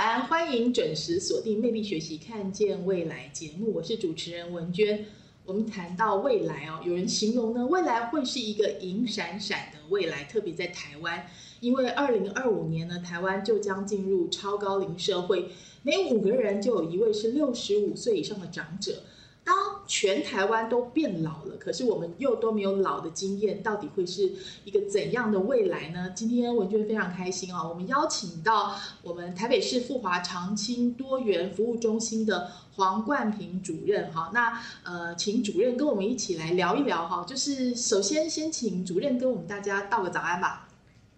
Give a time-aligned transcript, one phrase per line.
[0.00, 5.04] 安，欢迎准时锁定《魅力学习，看见未来》节目，我是主持人文娟。
[5.44, 11.26] 我们谈到未来哦，有人形容呢，未来会是一个银闪闪的未来，特别在台湾，
[11.60, 15.50] 因为二零二五年呢，台湾就将进入超高龄社会，
[15.82, 19.02] 每五个人就有一位是六十五岁以上的长者。
[19.42, 24.30] 当全台湾都变老了，可是我们又都没有老的经验，到底会是
[24.64, 26.12] 一个怎样的未来呢？
[26.14, 40.68] 今天文娟非常开心啊，我们邀请到我们台北市富华长青多元服务中心的黄冠平主任哈，那呃，请主任跟我们一起来聊一聊哈，就是首先先请主任跟我们大家道个早安吧。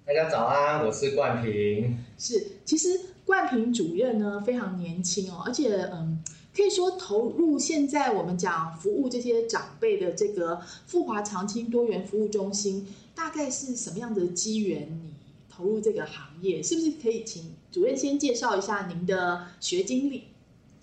[0.07, 1.99] 大家早安，我是冠平。
[2.17, 2.89] 是，其实
[3.27, 6.23] 冠平主任呢非常年轻哦，而且嗯。
[6.55, 14.83] 可以说投入现在我们讲服务这些长辈的这个富华长青多元服务中心，大概是什么样的机缘？
[15.03, 15.15] 你
[15.49, 20.25] 投入这个行业，是不是可以请主任先介绍一下您的学经历？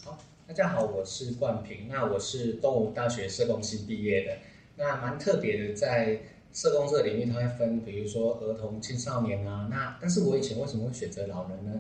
[0.03, 4.38] 好，大家好，我是冠平，那我是东吴大学社工系毕业的，
[4.75, 6.19] 那蛮特别的，在
[6.52, 11.79] 社工这个领域，它会分，比如说儿童、青少年啊，那但是我以前为什么会选择老人呢？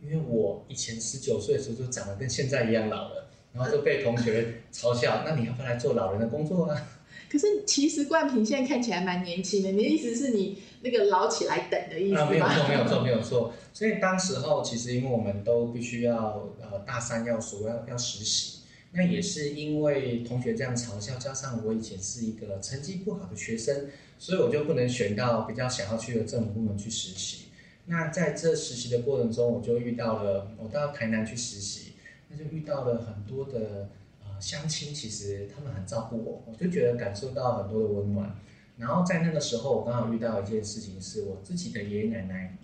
[0.00, 3.27] 因为我以前十九岁的时候就长得跟现在一样老了。
[3.52, 6.94] 然后就被同学嘲笑，那你要不要来做老人的工作啊？
[7.30, 12.30] 可是其实冠平现在看起来蛮年轻的，你的意思是你那个老起来等的意思吗？
[12.30, 13.52] 没有错，没有错，没有错。
[13.74, 18.60] 所以当时候其实因为我们都必须要呃大三要所要要实习，
[18.92, 23.88] 那也是因为同学这样嘲笑，加上我以前是一个成绩不好的学生，
[24.18, 27.48] 所以我就不能选到比较想要去的政府部门去实习。
[27.84, 31.87] 那在这实习的过程中，我就遇到了我到台南去实习。
[32.28, 33.88] 那就遇到了很多的
[34.22, 38.36] 呃乡亲，其实他们很照顾我，我就觉得感受到很多的温暖。
[38.76, 42.56] 然后在那个时候，我刚好遇到一件事情，是我自己的爷爷奶奶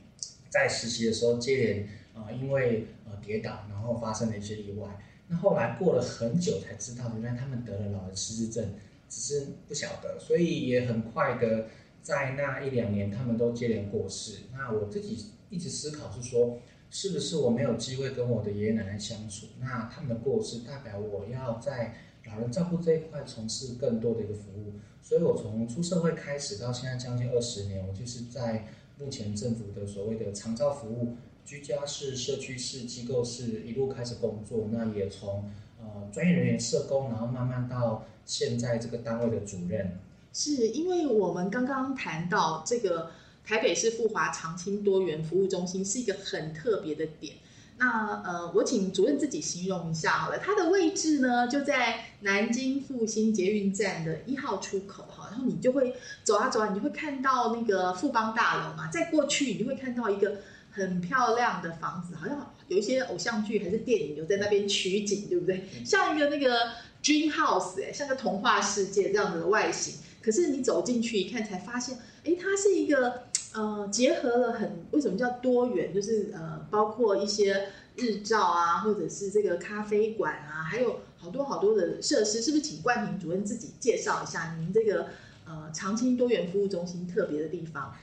[0.51, 5.01] 在实习的时候接连啊因为呃跌倒，然后发生了一些意外。
[5.29, 8.75] 那后来过了很久才知道，原来他们得了老人失智症，
[9.09, 11.69] 只是不晓得，所以也很快的
[12.03, 14.41] 在那一两年，他们都接连过世。
[14.53, 16.59] 那我自己一直思考是说。
[16.95, 19.47] 是不是我没有机会跟我的爷爷奶奶相处？
[19.59, 21.93] 那他们的过世代表我要在
[22.25, 24.75] 老人照顾这一块从事更多的一个服务。
[25.03, 34.69] 所以我从出社会开始到现在将近二十年，我就是在目前政府的所谓的长照服务、居家式、社区式、机构式一路开始工作。
[34.71, 35.51] 那也从
[35.81, 39.99] 呃专业人员、社工，然后慢慢到现在这个单位的主任。
[40.33, 43.11] 是因为我们刚刚谈到这个。
[43.47, 47.35] 台北市富华长青多元服务中心是一个很特别的点。
[47.77, 50.39] 那呃，我请主任自己形容一下好了。
[50.39, 55.29] 它的位置呢，就在南京复兴捷运站的一号出口哈。
[55.31, 58.89] 然后你就会走啊走啊，你就会看到那个富邦大楼嘛。
[58.93, 60.37] 再过去，你就会看到一个
[60.71, 65.69] 很漂亮的房子，好像有一些偶像剧还是电影有在那边取景，对不对？
[65.85, 66.71] 像一个那个
[67.03, 69.97] dream house 哎，像个童话世界这样子的外形。
[70.23, 73.25] 可是你走进去一看，才发现，哎，它是一个。
[73.57, 75.95] 呃，结合了很为什么叫多元？
[75.95, 82.61] 就是呃，包括一些日照啊，或者是这个咖啡馆啊，还有好多好多的设施，是不是？
[82.61, 85.07] 请冠平主任自己介绍一下您这个
[85.47, 87.95] 呃长青多元服务中心特别的地方。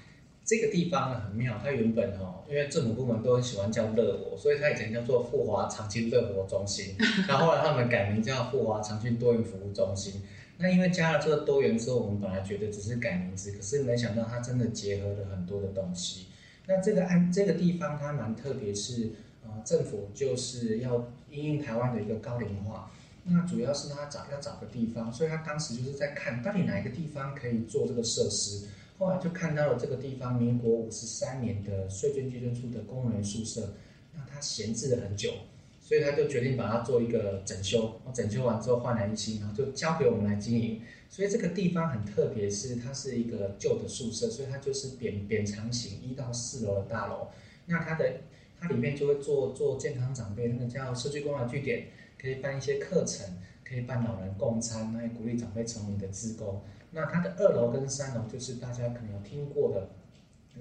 [0.45, 6.95] 这个地方呢很妙，它原本哦，因为政府部门都很喜欢叫乐活，所以它以前叫做富华长青乐活中心，
[7.27, 10.21] 然后后来他们改名叫富华长青多元服务中心。
[10.61, 16.27] 那因为加了这个多元之后，我们本来觉得只是改名字，可是没想到它真的结合了很多的东西。
[16.67, 19.09] 那这个按这个地方它蛮特别，是
[19.43, 22.91] 呃政府就是要因应台湾的一个高龄化，
[23.23, 28.67] 那主要是他找要找个地方，所以他当时就是在看到底哪一个地方可以做这个设施。
[28.99, 33.73] 后来就看到了这个地方，民国五十三年的税捐稽征处的公务员宿舍，
[34.13, 35.31] 那他闲置了很久，
[35.91, 37.99] 所以他就决定把它做一个整修。
[38.13, 40.81] 整修完之后焕然一新，然后就交给我们来经营。
[41.09, 47.27] 所以这个地方很特别，是它是一个旧的宿舍，所以它就是扁扁长形一到四楼的大楼。
[47.65, 48.21] 那它的
[48.57, 51.87] 它里面就会做做健康长辈，那个叫社区关怀据点。
[52.17, 53.25] 可以办一些课程，
[53.65, 56.61] 可以办老人共餐，那也鼓励长辈成为你的职工。
[56.91, 59.89] 那它的二楼跟三楼就是大家可能有听过的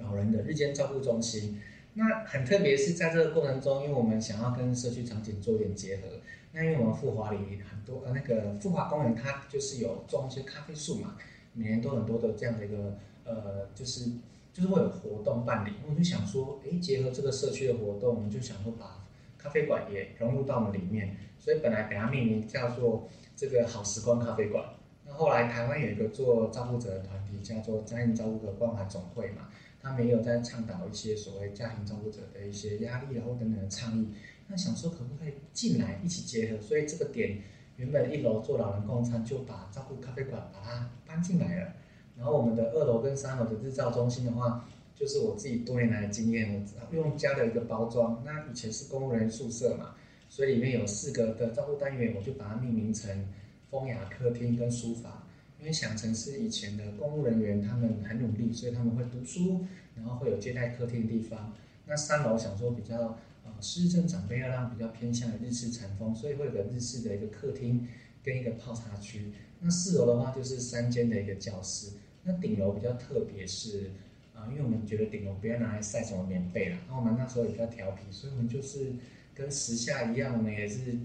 [0.03, 1.61] 老人的日间照顾中心。
[1.95, 6.03] 那很特别是在这个过程中，因为我们想要跟社区场景做一点结合。
[6.53, 7.39] 那因为我们富华里
[7.69, 11.17] 很多呃那个富华公园，它就是有种一些咖啡树嘛，
[11.53, 14.11] 每年都很多的这样的一个呃就是
[14.53, 15.73] 就是会有活动办理。
[15.89, 19.05] 我就想说，哎，结合这个社区的活动，我们就想说把
[19.39, 21.17] 咖啡馆也融入到我们里面。
[21.39, 24.63] 所以本来给它命名叫做这个好时光咖啡馆，
[25.07, 29.49] 那后来台湾有一个做照顾者的团体叫做家庭照顾者关怀总会嘛，
[29.83, 34.09] 他没有在倡导一些所谓家庭照顾者的一些压力然后等等的倡议，
[34.49, 37.39] 那想说可不可以进来一起结合，所以这个点
[37.77, 41.73] 原本一楼做老人共餐，就把照顾咖啡馆把它搬进来了，
[42.17, 49.95] 然后我们的二楼跟三楼的日照中心的话，就是我自己多年来的经验，我用家的一个包装，那以前是公务员宿舍嘛。
[50.29, 53.27] 所以里面有四个的照顾单元，我就把它命名成
[53.69, 55.20] 风雅客厅跟书房，
[55.61, 59.65] 因为想成是以前的公务人员，他们很努力，所以他们会读书，
[59.97, 61.55] 然后会有接待客厅的地方。
[61.87, 67.87] 那三楼想说比较呃市政长辈要让比较偏向日式禅风，所以会有个日式的一个客厅
[68.23, 69.33] 跟一个泡茶区。
[69.61, 71.93] 那四楼的话就是三间的一个教室。
[72.25, 73.91] 那顶楼比较特别是
[74.35, 78.93] 啊，因为我们觉得顶楼不要拿来晒什么棉被了，那我们那时候也比较调皮，所以我们就是。
[79.33, 80.99] 跟时下一样，我们也是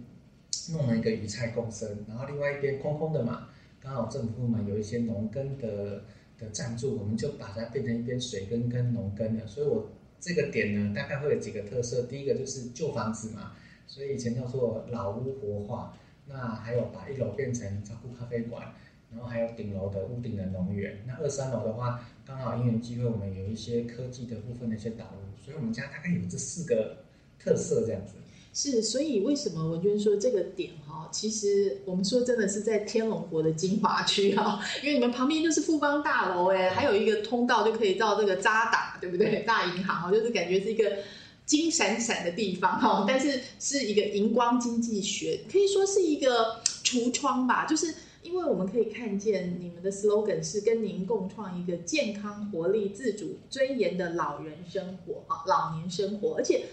[0.73, 3.47] 弄了一个鱼菜共生，然后另外一边空空的嘛，
[3.85, 6.01] 刚好政府部门有一些农耕的
[6.39, 9.45] 的赞助，我们就把它变成一边水耕跟农耕的。
[9.45, 9.87] 所以我
[10.19, 12.01] 这个点呢，大概会有几个特色。
[12.07, 13.53] 第一个就是旧房子嘛，
[13.85, 15.95] 所以以前叫做老屋活化。
[16.27, 18.73] 那还有把一楼变成照顾咖啡馆，
[19.11, 21.03] 然后还有顶楼的屋顶的农园。
[21.05, 27.05] 那二三楼的话，刚好因缘机会，我们有一些科技的部分的一些导入，所以我们家大概有这四个
[27.38, 28.15] 特色这样子。
[28.57, 39.43] 是，所以为什么文娟说这个点哈，其实我们说真的是在天龙国的精华区哈，因为你们旁边就是富邦大楼哎，还有一个通道就可以到这个渣打，对不对？
[39.45, 40.99] 大银行哈，就是感觉是一个
[41.45, 47.93] 金闪闪的地方哈，但是是一个荧光经济学，可以说是一个橱窗吧，就是
[48.23, 56.67] 因为我们可以看见你们的 slogan 是跟您共创一个健康、活力、自主、尊严的老人生活哈，老年生活，而且。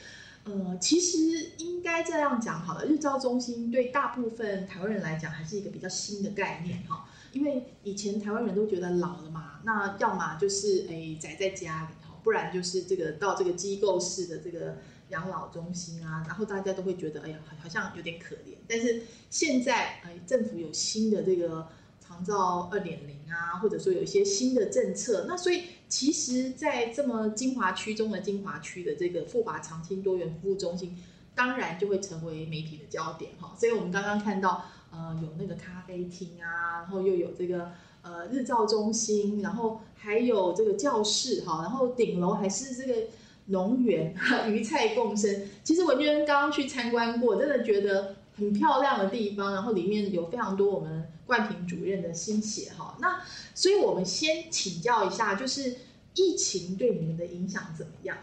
[0.44, 14.78] 呃，其实应该这样讲好了，日照中心对大部分台湾人来讲还是一个比较新的概念哈，因为以前台湾人都觉得老了嘛，那要么就是诶宅在家里哈，不然就是这个到这个机构式的这个
[15.10, 21.68] 养老中心啊，然后大家都会觉得哎呀好像有点可怜，但是现在哎政府有新的这个
[22.00, 25.62] 长照二点零啊，或者说有一些新的政策，那所以。
[25.92, 30.96] 其实，在这么精华区中的精华区的这个富华长青多元服务中心，
[31.34, 33.54] 当然就会成为媒体的焦点哈。
[33.58, 43.08] 所以我们刚刚看到，呃，有那个咖啡厅啊，然后又有这个呃日照中心，然后还有这个教室哈，然后顶楼还是这个
[43.48, 44.14] 农园，
[44.48, 45.42] 鱼菜共生。
[45.62, 51.11] 其实文娟刚刚去参观过，真的觉得很漂亮的地方，然后里面有非常多我们。
[51.26, 53.22] 冠廷主任的心血哈，那
[53.54, 55.76] 所以我们先请教一下，就是
[56.14, 58.18] 疫情对你们的影响怎么样？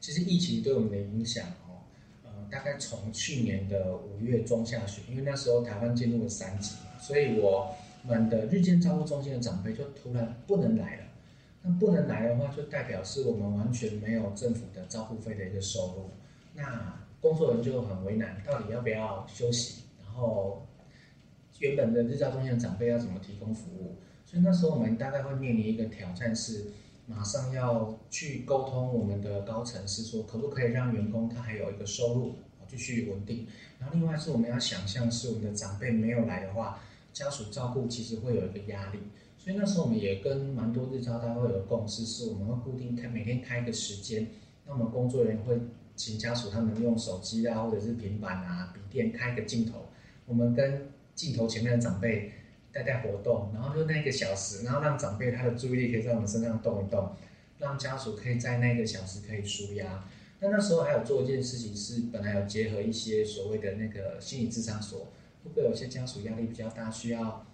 [0.00, 1.82] 其实疫情对我们的影响哦，
[2.24, 11.02] 呃，大概从去年的五月中下旬，因为那时候台湾进入了三级嘛，所以我们的日间照顾中心的长辈就突然不能来了。
[11.62, 16.10] 那不能来的话，就代表是我们完全没有政府的照顾费的一个收入。
[16.54, 19.82] 那工作人就很为难，到底要不要休息？
[20.04, 20.66] 然后。
[21.58, 23.96] 原本的日照中心的长辈要怎么提供服务？
[24.24, 26.72] 所以那时候我们大概会面临一个挑战，是
[27.06, 33.46] 马上要去沟通我们的高层，是说可不可以让员工他还有一个收入，继续稳定。
[33.78, 36.80] 然后另外是我们要想象，是我们的长辈没有来的话，
[37.12, 38.98] 家属照顾其实会有一个压力。
[39.36, 44.26] 所以那时候我们也跟蛮多日照单位有共识，是我们会固定开每天开一个时间，
[44.66, 45.60] 那我们工作人员会
[45.94, 49.86] 请家属他们用手机啊，或者是平板啊、笔电开一个镜头，
[50.24, 52.32] 我们跟镜头前面的长辈
[52.72, 57.14] 带带活动，然后就那一个小时，然后让长辈他的注意力可以在我们身上动一动，
[57.58, 60.04] 让家属可以在那一个小时可以舒压。
[60.40, 65.12] 那那时候还有做一件事情是，本来有结合一些所谓的那个心理智商所，
[65.44, 67.46] 会不会有些家属压力比较大，需要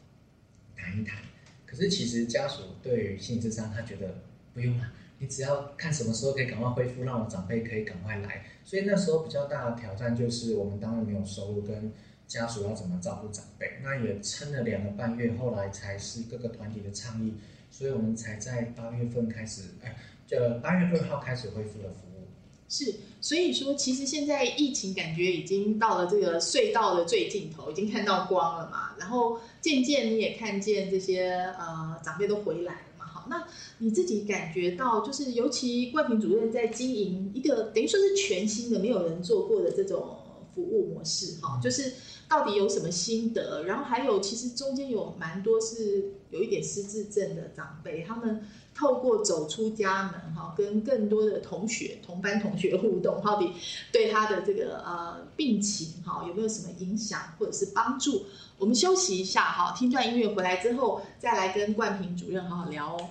[0.74, 1.22] 谈一谈？
[1.66, 4.22] 可是其实家属对于心理智商，他觉得
[4.54, 8.46] 不用了，你只要看什么时候可以赶快恢复，让我长辈可以赶快来。
[8.64, 11.92] 所以那时候比较大的挑战就是我们当然没有收入，跟
[12.30, 13.80] 家属要怎么照顾长辈。
[13.82, 17.34] 那也撑了两个半月，后来才是各个团体的倡议，
[17.68, 19.96] 所以我们才在八月份开始，哎，
[20.28, 22.28] 就八月二号开始恢复了服务。
[22.68, 28.94] 是，所以说其实现在疫情感觉已经到了这个隧道的最尽头，已经看到光了嘛。
[28.96, 33.04] 然后渐渐你也看见这些呃长辈都回来了嘛。
[33.04, 33.44] 好，那
[33.78, 40.18] 你自己感觉到，就是尤其冠平主任在经营一个等于说是全新的、没有人做过的这种
[40.54, 41.94] 服务模式，哈，就是
[42.30, 43.64] 到底有什么心得？
[43.64, 48.42] 然后还有，其实中间有蛮多是有一点失智症的长辈，他们。
[48.72, 53.52] 透过走出家门，哈，跟更多的同学、同班同学互动，到底
[53.92, 58.22] 对他的这个呃病情，哈，有没有什么影响或者是帮助？
[58.56, 63.10] 我们休息一下，哈，听段音乐回来之后，再来跟冠平主任好好聊哦。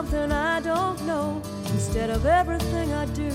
[0.00, 3.30] Something I don't know instead of everything I do.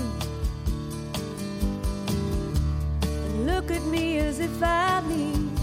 [3.02, 5.56] And look at me as if I mean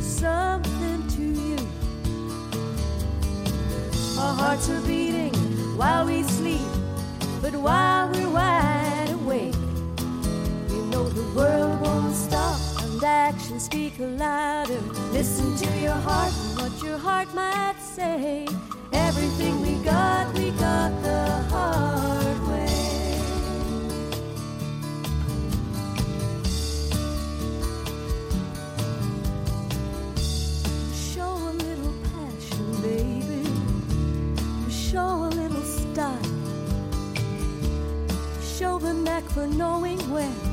[0.00, 1.58] something to you.
[4.18, 5.34] Our hearts are beating
[5.76, 6.70] while we sleep,
[7.42, 9.60] but while we're wide awake,
[10.70, 14.80] we know the world won't stop and actions speak louder.
[15.12, 18.46] Listen to your heart and what your heart might say.
[18.98, 22.66] Everything we got, we got the hard way.
[30.94, 33.44] Show a little passion, baby.
[34.70, 36.32] Show a little style.
[38.42, 40.45] Show the knack for knowing when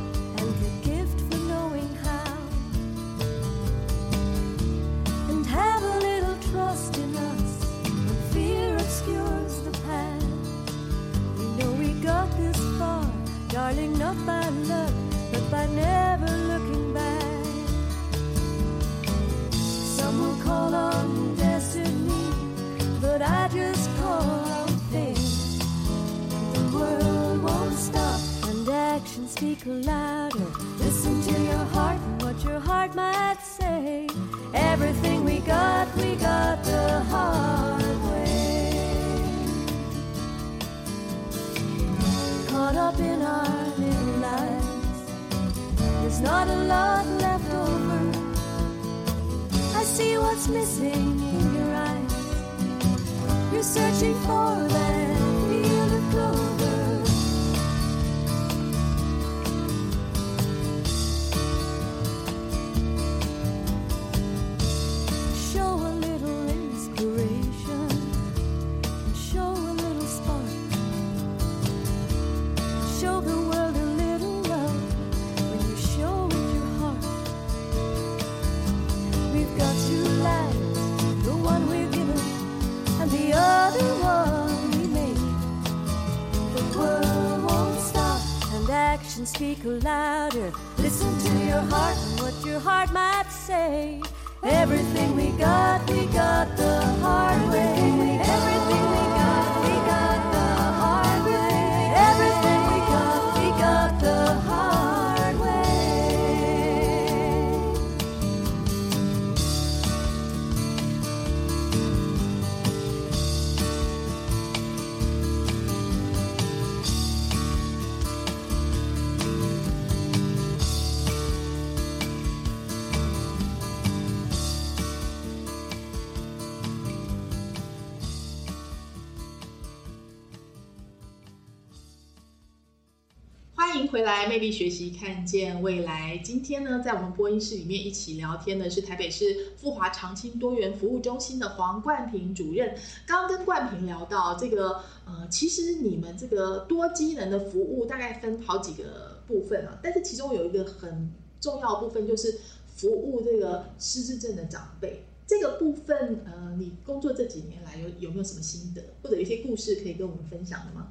[133.94, 136.20] 回来，魅力学习，看见未来。
[136.24, 142.76] 今天呢，在我们播音室里面一起聊天的是台北市富华长青多元服务中心的黄冠平主任。
[143.06, 152.40] 刚刚跟冠平聊到这个，呃，其实你们这个多机能的服务大概分好几个部分啊，但是其中有一个很重要的部分就是
[152.76, 155.06] 服务这个失智症的长辈。
[155.28, 160.88] 这个部分，呃，你工作这几年来有有没有什么心得，或者一些故事可以跟我们分享的吗？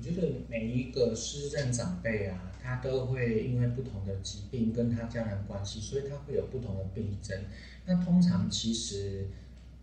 [0.00, 7.38] 我觉得每一个失智症长辈啊，他都会因为不同的疾病跟他家人关系，所以他会有不同的病症。
[7.84, 9.28] 那通常其实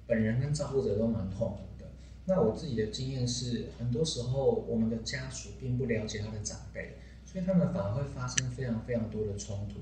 [0.07, 1.85] 本人跟照顾者都蛮痛苦的。
[2.25, 6.93] 那我自己的经验是，很多时候我们的家属并不了解他的长辈，
[7.23, 9.75] 所以他们反而会发生非常非常多的冲突。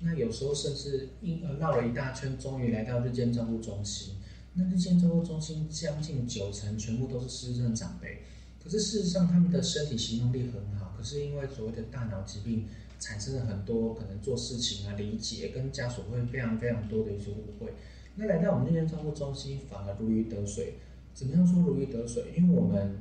[0.00, 4.16] 那有时候甚至一呃绕了一大圈，终于来到日间照顾中心。
[4.54, 8.22] 那日间照顾中心将近九成全部都是失智症长辈。
[8.66, 12.66] 可是事实上，他们的身体行动力很好，可是因为所谓的大脑疾病，
[12.98, 17.74] 产生了很多可能做事情啊、理解跟家属会非常非常多的一些误会。
[18.16, 20.78] 那来到我们这边照顾中心，反而如鱼得水。
[21.14, 22.34] 怎么样说如鱼得水？
[22.36, 22.96] 因为我们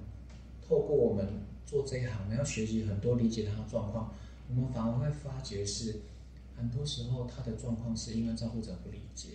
[0.62, 1.28] 透过我们
[1.66, 4.14] 做这一行，我们要学习很多理解他的状况，
[4.48, 6.02] 我们反而会发觉是
[6.56, 9.30] 很多时候他的状况是因为照顾者不理解，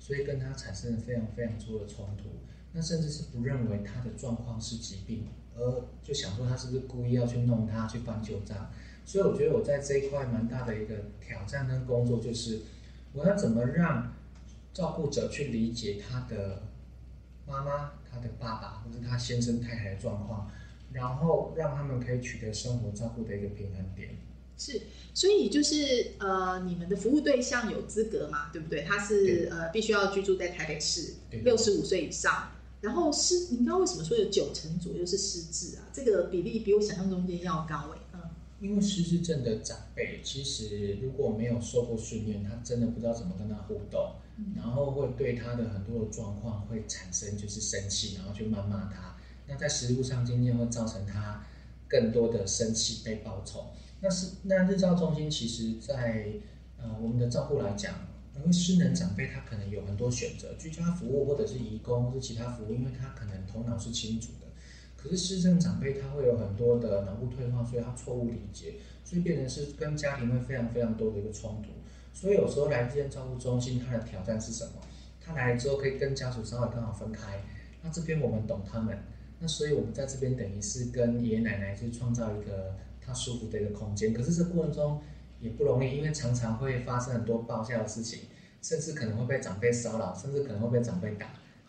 [0.00, 2.24] 所以跟他产生了非常非常多的冲突。
[2.72, 8.70] 那甚至是不认为他的状况是疾病，而就想说他是不是故意要去弄他去翻旧账。
[9.04, 12.62] 所以我觉得我在这一块蛮大的一个挑战跟工作，就是
[13.12, 14.12] 我要怎么让
[14.74, 16.64] 照顾者去理解他的
[17.46, 20.50] 妈妈、他的爸爸或者他先生太太的状况，
[20.92, 24.10] 然后让他们可以取得生活照顾的一个平衡点。
[24.58, 24.82] 是，
[25.14, 28.82] 所以就是呃，你们的服务对象有资格嘛，对不对？
[28.82, 32.50] 他是呃必须要居住在台北市，对六十五岁以上。
[32.80, 35.88] 然后失，你刚刚为什么说有九成左右是失智啊？
[35.92, 37.98] 这个比例比我想象中间要高诶。
[38.12, 38.20] 嗯，
[38.60, 44.12] 因为失智症的长辈，其实如果没有受过训练，他真的不知道怎么跟他互动，
[44.54, 49.16] 然后会对他的很多的状况会产生就是生气，然后去谩骂他。
[49.48, 51.44] 那在食物上，今天会造成他
[51.88, 53.66] 更多的生气被报仇。
[54.00, 56.32] 那是那日照中心，其实在
[56.78, 57.94] 呃我们的照顾来讲，
[58.38, 64.46] 因为失能长辈他可能有很多选择，居家服务或者是移工或是其他服务，因为他可能头脑是清楚的。
[64.96, 71.68] 可是失智长辈他会有很多的脑部退化，所以他错误理解，所以变成是跟家庭会非常非常多的一个冲突。
[72.12, 74.72] 所以有时候来这间照顾中心，他的挑战是什么？
[75.20, 77.40] 他来了之后可以跟家属稍微刚好分开。
[77.82, 78.98] 那这边我们懂他们，
[79.38, 84.12] 那所以我们在这边等于是跟爷爷奶奶去创造一个他舒服的一个空间。
[84.12, 85.00] 可是这过程中
[85.46, 88.20] 也不容易，因为常常会发生很多爆笑的事情，
[88.60, 91.26] 甚至可能会被长辈骚扰，甚至可能会被长辈打。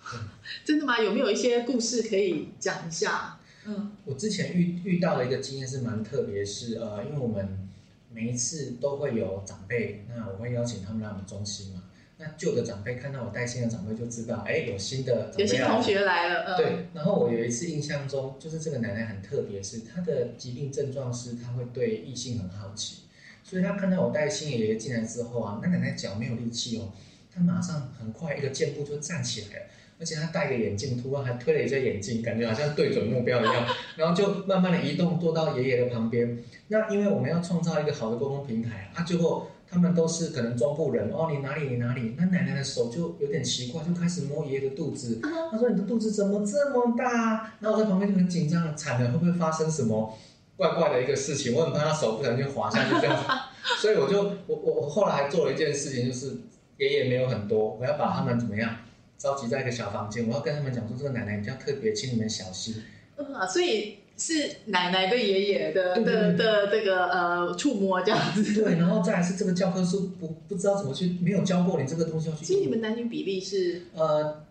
[0.66, 1.00] 真的吗？
[1.00, 3.40] 有没有一些故事可以讲一下？
[3.66, 7.68] 嗯，我之前遇遇到的一个经验是蛮特别，是呃，因为我们
[8.14, 11.84] 每一次都会有长辈，那我会邀请他们来我们中心嘛。
[12.20, 23.04] 那旧的长辈看到我带新的长辈，就知道，哎，有新的长辈有新同学来了，嗯，对，然后我有一次印象中，就是这个奶奶很特别，是她的疾病症状是她会对异性很好奇，
[23.50, 26.92] 所以他看到我带新爷爷进来之后啊，那奶奶脚没有力气哦，
[27.34, 29.66] 他马上很快一个箭步就站起来了，
[29.98, 36.38] 而且他戴个眼镜，突然还推了一下眼镜，感觉好像对准目标一样， 然后就慢慢的移动坐到爷爷的旁边。
[36.68, 45.22] 那因为我们要创造一个好的沟通平台啊，最后他们都是可能中部人哦，你哪里你哪里，那奶奶的手就有点奇怪，就开始摸爷爷的肚子。
[45.52, 50.18] 他说：“你的肚子怎么这么大？”然后我在旁边就很紧张，惨了，会不会发生什么
[50.58, 51.54] 怪怪的一个事情？
[51.54, 53.24] 我很怕他手不小心滑下去这样子，
[53.80, 56.36] 所以我就我我我后来还做了一件事情，就是
[56.78, 58.76] 爷爷没有很多，我要把他们怎么样
[59.18, 62.84] 召集在一个小房间，我要跟他们讲说这个奶奶比较特别，请你们小心。
[63.34, 68.54] 啊，所以是奶奶对爷爷的的的这个呃触摸这样子。
[68.54, 72.46] 对，然后再来是这个教科书不不知道怎么去，没有教过你这个东西要去。
[72.46, 74.44] 所以你们男女比例是呃，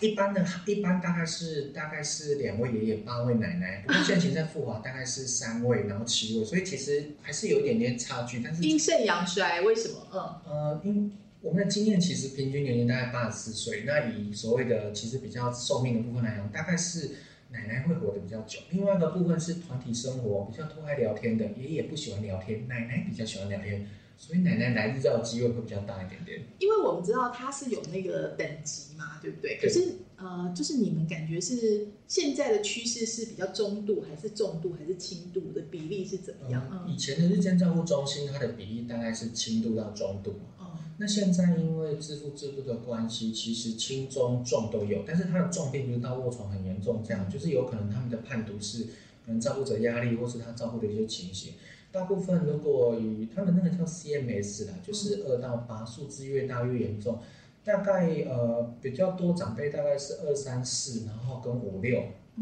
[0.00, 8.40] 一般的一般大概是大概是两位爷爷八位奶奶，不过现行在富华大概是三位，然后七位，所以其实还是有一点点差距。
[8.44, 10.06] 但是阴盛阳衰，为什么？
[10.12, 10.20] 嗯，
[10.52, 17.12] 呃，因我们的经验其实平均年龄大概八十四岁，那以所谓的其实比较寿命的部分来讲，大概是
[17.50, 18.58] 奶奶会活得比较久。
[18.70, 23.86] 另外一个部分是团体生活比较多爱聊天的，爷爷不喜欢聊天，奶奶比较喜欢聊天，
[24.20, 26.42] 所以奶奶来日照的机会会比较大一点点。
[26.58, 29.58] 因为我们知道它是有那个等级嘛，对不对？
[29.58, 36.68] 可是呃，就是你们感觉是现在的趋势是比较中度，还是重度，还是轻度的比例是怎么样？
[36.70, 40.38] 嗯，以嗯，前的日间照顾中心，它的比例大概是轻度到中度嘛。
[40.58, 48.84] 哦，那现在因为支付制度的关系，其实轻中重都有，但是它的重并不是到卧床很严重这样，就是有可能他们的判读是
[49.24, 51.54] 可能照顾者压力或是他照顾的一些情形。
[51.92, 57.18] 大部分如果以他们那个叫 CMS 啦，就是二到八，数字越大越严重。
[57.62, 61.98] 大概呃比较多长辈大概是二三四，然后跟五六，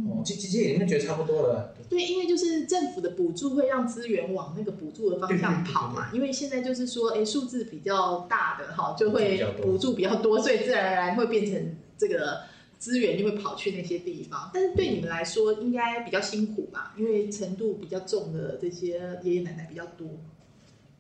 [0.08, 1.74] 哦，其其实也应该觉得差不多了。
[1.90, 6.10] 对，因为就是政府的补助会让资源往那个补助的方向跑嘛。
[6.12, 12.42] 因为现在就是说，哎，数字比较大的哈，就会补助比较多，所以自然而然会变成这个
[12.78, 14.50] 资源就会跑去那些地方。
[14.54, 16.94] 但是对你们来说，应该比较辛苦吧？
[16.96, 20.08] 因为程度比较重的这些爷爷奶奶比较多。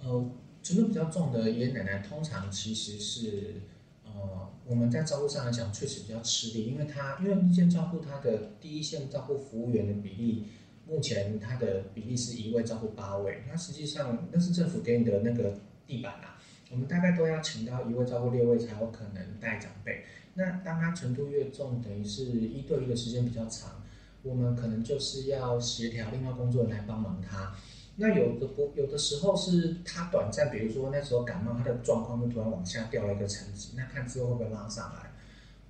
[0.00, 0.30] 呃，
[0.62, 3.62] 程度比较重的爷爷奶奶，通常其实是。
[4.04, 10.44] 呃，我们在照顾上来讲，确实比较吃力，因为他因为一线照顾他的第一线照顾服务员的比例，
[10.88, 16.36] 目前他的比例是一位照顾八位，那实际上那是政府给你的那个地板啊，
[16.72, 20.02] 我们大概都要请到一位照顾六位才有可能带长辈。
[20.38, 23.82] 那当他程度越重，等于是一对一的时间比较长，
[24.22, 27.56] 我们可能就是要协调另外工作人员来帮忙他。
[27.96, 35.10] 那有的不有的时候是他短暂，比如说那时候感冒，他的状况就突然往下掉了一个层级，那看之后会不会拉上来？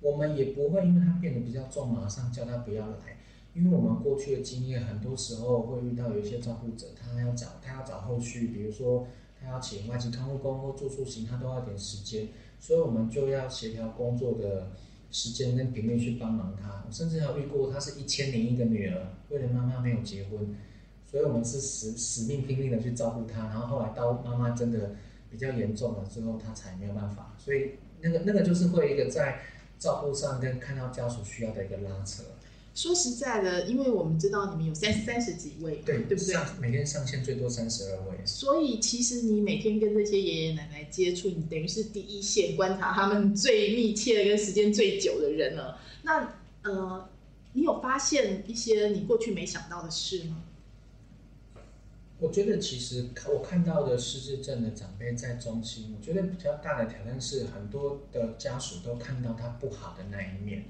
[0.01, 3.17] 我们也不会因为他变得比较重，马上叫他不要来，
[3.55, 9.07] 因为我们过去的经验，很多时候会遇到有一些照顾者，他要找他要找后续，比如说
[9.41, 12.27] 他要请外籍看护工或住宿行，他都要点时间，
[12.59, 14.71] 所以我们就要协调工作的
[15.11, 16.83] 时间跟频率去帮忙他。
[16.85, 20.55] 我甚至有遇过，他是一千零一个女儿，为了妈妈没有结婚。
[21.05, 24.91] 所以我们是死死命拼命的去照顾他，然后后来到妈妈真的
[25.31, 27.33] 比较严重了之后，他才没有办法。
[27.39, 29.39] 所以那个那个就是会一个在
[29.79, 32.21] 照顾上跟看到家属需要的一个拉扯。
[32.79, 36.33] 说实在的，因为我们知道你们有三三十几位，对对不对？
[36.61, 38.17] 每天上线最多三十二位。
[38.23, 45.77] 所以其实你每天跟这些爷爷奶奶接触，你等于是第一线观察他们最密切跟时间最久的人了。
[46.03, 47.09] 那呃，
[47.51, 50.41] 你有发现一些你过去没想到的事吗？
[52.19, 60.63] 我觉得其实我看到的失智症的长辈在中心，我觉得比较大的挑战是很多的家属都看到他不好的那一面，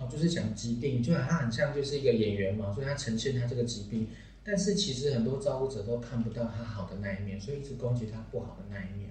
[0.00, 4.06] 哦，就是讲疾病，就他很像就是一个演员嘛，所以他呈现他这个疾病，
[4.42, 9.10] 但是其实很多照顾者都看不到他好的那一面，所以一直攻击他不好的那一面。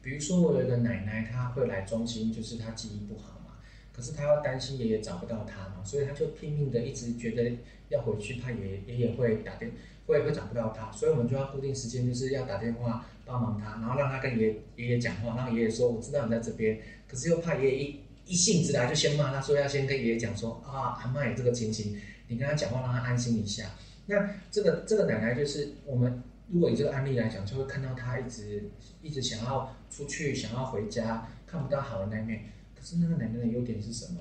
[0.00, 3.56] 比如说我有一个奶奶，她会来中心，就是她记忆不好嘛，
[3.92, 9.72] 可是她要担心爷爷找不到她嘛，所以她就拼命的一直觉得要回去，怕爷爷爷会打电。
[10.06, 23.72] 会会找不到他，所以我们就要固定时间，就是要打电话帮忙他，然后让他跟爷爷爷讲话，让爷爷说我知道你在这边，可是又怕爷爷一一性子来就先骂他，说要先跟爷爷讲说啊阿妈有这个情形，你跟他讲话让他安心一下。
[24.06, 28.70] 那这个这个奶奶就是我们如果以这个案例来讲，就会看到他一直
[29.02, 32.44] 一直想要出去，想要回家，看不到好的那一面。
[32.76, 34.20] 可是那个奶奶的优点是什么？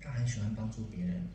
[0.00, 1.28] 她很喜欢帮助别人。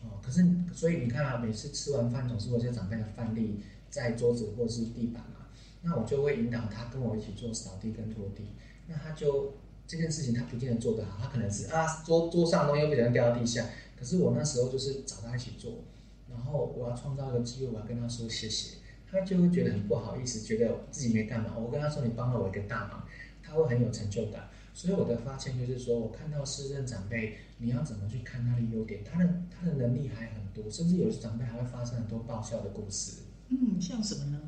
[0.00, 3.58] 哦，可是所以你看啊，每次吃完饭总是有些长辈的饭粒
[3.90, 5.48] 在桌子或是地板嘛，
[5.82, 8.52] 那我就会引导他跟我一起做扫地跟拖地。
[8.86, 9.54] 那他就
[9.92, 15.84] 这件事情他不见得做得好，他可能是啊桌桌上东西不小心掉到地下，可是我那时候就是找他一起做，
[16.30, 18.78] 然后我要创造一个机会，我要跟他说谢谢，
[19.10, 21.58] 他就会觉得很不好意思，觉得自己没干嘛。
[21.58, 23.06] 我跟他说你帮了我一个大忙，
[23.42, 24.48] 他会很有成就感。
[24.72, 29.04] 所以我的发现就是说，我看到失智长辈，你要怎么去看他的优点？
[29.04, 33.24] 他的他的能力还很多，甚至有些长辈还会发生很多爆笑的故事。
[33.50, 34.40] 嗯，像什么呢？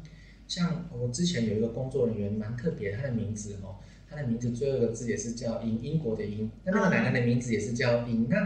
[0.49, 3.77] 像我之前有一个工作人员蛮特别，他的名字哦，
[4.15, 6.51] 他的名字最后一个字也是叫英，英国的英。
[6.65, 8.27] 那那个奶奶的名字也是叫英。
[8.31, 8.37] 那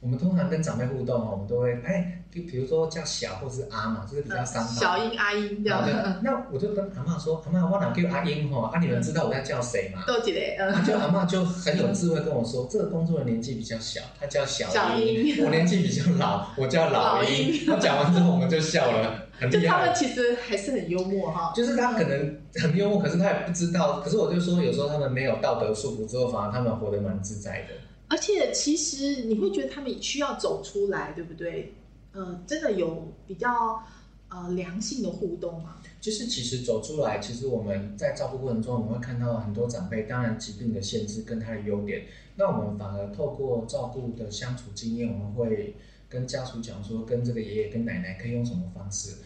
[0.00, 4.70] 我们通常跟长辈互动哦，我们都会哎，就比如说叫小或是阿嘛，就是比较三八。
[4.70, 6.20] 小英、阿英这样的。
[6.22, 8.70] 那我就跟阿妈说，阿妈，我哪叫阿英哈？
[8.72, 10.04] 啊，你们知道我在叫谁吗？
[10.06, 10.40] 都记得。
[10.58, 10.84] 嗯。
[10.84, 15.44] 就阿妈就很有智慧跟我说，这个工作人年纪比较小，他叫小英。
[15.44, 17.66] 我年纪比较老，我叫老英。
[17.66, 19.25] 他讲完之后，我们就笑了。
[19.50, 24.00] 就他们其实还是很幽默哈，就是他可能很幽默，可是他也不知道。
[24.00, 27.74] 可是我就说，有时候他们没有道德束缚之后，反而他们活得蛮自在的。
[28.08, 31.74] 而且其实你会觉得他们需要走出来，对不对？
[32.12, 33.82] 呃，真的有比较
[34.28, 35.76] 呃良性的互动吗？
[36.00, 42.04] 就是其实走出来，其实我们在照顾过程中，我们会看到很多长辈，当然疾病的限制跟他的优点，
[42.36, 45.74] 那我们反而透过照顾的相处经验，我们会
[46.08, 49.16] 跟家属讲说，跟这个爷爷跟奶奶可以用什么方式。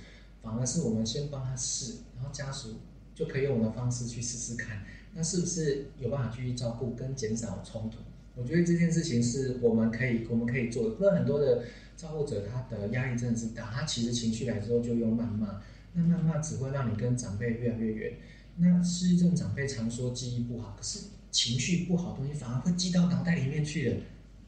[0.42, 2.80] 反而是我们先帮他试，然后家属
[3.14, 4.82] 就可以用我们的方式去试试看，
[5.14, 7.98] 那是不是有办法继续照顾跟减少冲突？
[8.36, 10.94] 我觉得这件事情是我们可以我们可以做的。
[10.96, 11.64] 不然很多的
[11.96, 15.60] 照顾者他的压力真的是大，他其实情绪来之后就用谩骂，
[15.92, 18.12] 那谩骂只会让你跟长辈越来越远。
[18.56, 23.96] 那失忆症长辈常说记忆不好，可是情绪不好东西反而会记到脑袋里面去了，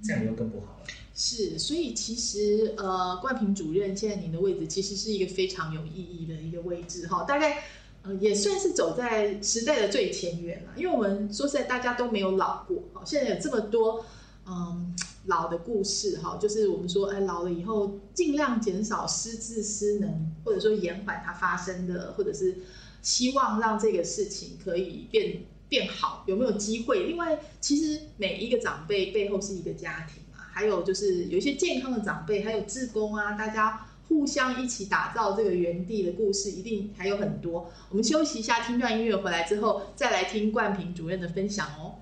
[0.03, 0.87] 这样又更不好了。
[1.15, 7.65] 是，所以其实呃，冠平主任现在您的位置其实是一个非常有意义的一个位置哈，大概
[8.03, 10.73] 呃也算是走在时代的最前沿了。
[10.77, 14.05] 因为我们说实在，大家都没有老过，哈，现在有这么多
[14.47, 14.97] 嗯
[15.27, 22.57] 老的故事哈，就是我们说，哎，老了以后尽量减少失智失能，或者说延缓它发生的，或者是
[23.03, 27.05] 希望让这个事情可以变变好，有没有机会？
[27.05, 30.22] 另外，其实每一个长辈背后是一个家庭，
[30.53, 37.71] 还有就是有一些健康的长辈，还有志工啊，大家互相一起打造这个园地的故事，一定还有很多。
[37.89, 42.02] 我们休息一下，听段音乐回来之后，再来听冠平主任的分享哦。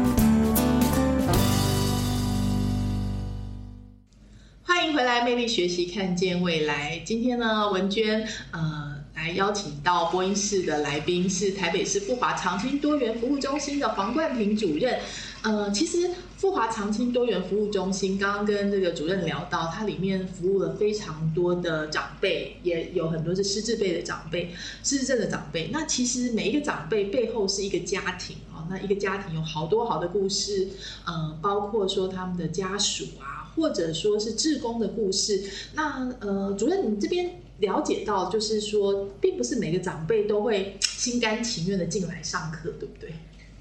[5.23, 7.01] 魅力学习，看见未来。
[7.05, 14.99] 今天呢，文娟呃来邀请到播音室的来宾是台北市富华长青多元服务中心的黄冠平主任。
[15.43, 24.53] 呃，其实富华长青多元服务中心刚刚跟这个主任聊到，它里面服务了非常多的长辈，也有很多是失智辈的长辈、
[24.83, 25.69] 失智症的长辈。
[25.71, 30.67] 那其实每一个长辈背后是一个家庭啊、那一个家庭有好多好的故事，
[31.05, 35.43] 呃，包括说他们的家属啊，或者说是志工的故事。
[35.73, 43.13] 那呃，主任，你这边了解到，就是说，并不是每个长辈都会心甘情愿的进来上课，对不对？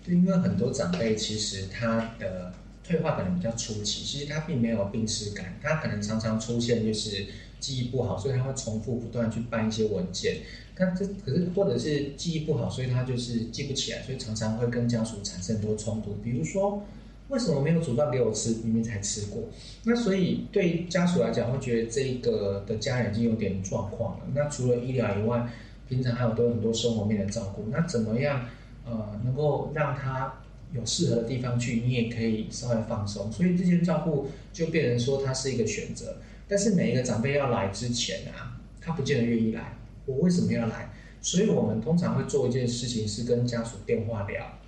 [0.05, 7.27] 对，因为很多长辈其实他的退化可能比较初期，其实他并没有病耻感，他可能常常出现就是
[7.59, 10.39] 记忆不好，所以他会重复不断去办一些文件。
[10.75, 16.15] 但这可是或者是记忆不好，所以他就是记不起来，所以常常会跟家属产生很多冲突。
[16.25, 16.83] 比如说，
[17.31, 18.51] 为什么没有煮饭给我吃？
[18.65, 19.45] 明明才吃过。
[19.85, 24.25] 那所以对家属来讲，会觉得这个的家人已经有点状况了。
[24.35, 25.49] 那除了医疗以外，
[25.89, 27.67] 平常还有多很多生活面的照顾。
[27.71, 28.47] 那怎么样
[28.85, 30.41] 呃能够让他
[30.75, 33.31] 有适合的地方去，你也可以稍微放松。
[33.31, 36.17] 所以这些照顾就变成说它是一个选择。
[36.49, 39.77] 但是每一个长辈要来之前啊，他不见得愿意来。
[40.07, 40.91] 我为什么要来？
[41.23, 44.59] 所以我们通常会做一件事情，是跟家属电话聊，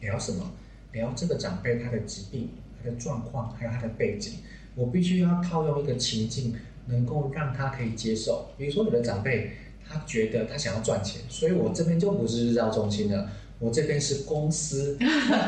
[0.00, 0.52] 聊什么？
[0.92, 4.38] 聊这个长辈他的疾病、他的状况，还有他的背景。
[4.74, 6.54] 我必须要套用一个情境，
[6.86, 8.50] 能够让他可以接受。
[8.56, 9.52] 比如说，有的长辈
[9.86, 13.30] 他觉得他想要赚钱，所以我这边就不是日照中心了。
[13.60, 14.96] 我这边是公司，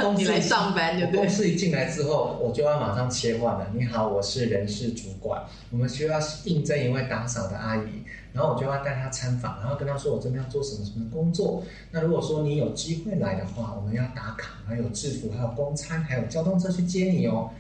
[0.01, 3.71] 公 司你来上班就对我公司一进来之后，我就要马上切换了。
[3.73, 11.63] 你好，我是人事主管，我们需要应征一位打扫的阿姨，然后我就要带她参访，然后跟她说我这边要做什么什么工作。
[11.93, 17.51] 那如果说你有机会来的话，我们要打卡，还有制服，还有公餐，还有交通车去接你哦。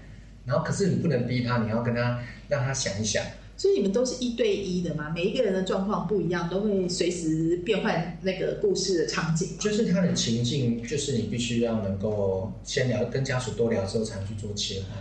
[0.47, 3.23] 然后可是你不能逼她，你要跟她让她想一想。
[3.61, 5.11] 所以你们都是一对一的嘛？
[5.15, 9.51] 每一个人的状况不一样，都会随时变换那个故事的场景。
[9.59, 14.97] 就是他的情境，就是你必须要能够先聊，跟家属多聊之后，才能去做切换。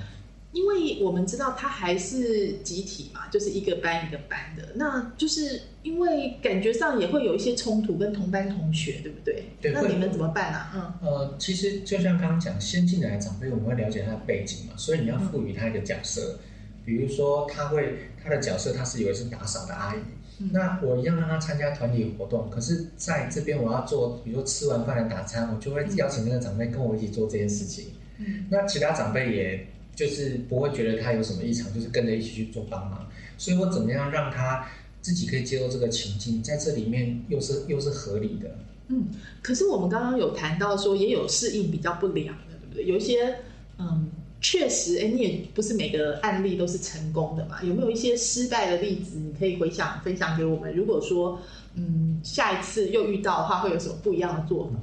[0.52, 9.46] 因为我们知道他还是集体嘛，就是一个班一个班的，那就是因为感觉上也会有一些冲突，跟同班同学，对不对？
[9.62, 11.00] 对那你们怎么办啊？
[11.02, 16.38] 嗯，呃，其实就像刚刚讲，先进来的长辈，我们会了解他的背景嘛，所以你要赋予他一个角色，
[16.86, 20.00] 比如说他会他的角色，他是以为是打扫的阿姨，
[20.40, 27.88] 嗯那我一样让他参加团体活动，可是在这边我要做，比如说吃完饭的打餐，我就会邀请那个长辈跟我一起做这件事情。
[28.18, 33.08] 嗯，那其他长辈也就是不会觉得他有什么异常，就是跟着一起去做帮忙。
[33.38, 34.68] 所以我怎么样让他
[35.02, 38.50] 自己可以接受这个情境，在这里面又是又是合理的。
[38.88, 39.08] 嗯
[39.42, 42.86] 可是我们刚刚有谈到说，也有适应比较不良的，对不对？
[42.86, 43.36] 有一些，
[43.78, 44.10] 嗯，
[44.42, 47.58] 确实，哎，你也不是每个案例都是成功的嘛。
[47.62, 50.74] 有没有一些失败的例子，你可以回想分享给我们？
[50.74, 51.42] 如果说，
[51.76, 54.80] 嗯，下一次又遇到的话，会有什么不一样的做法？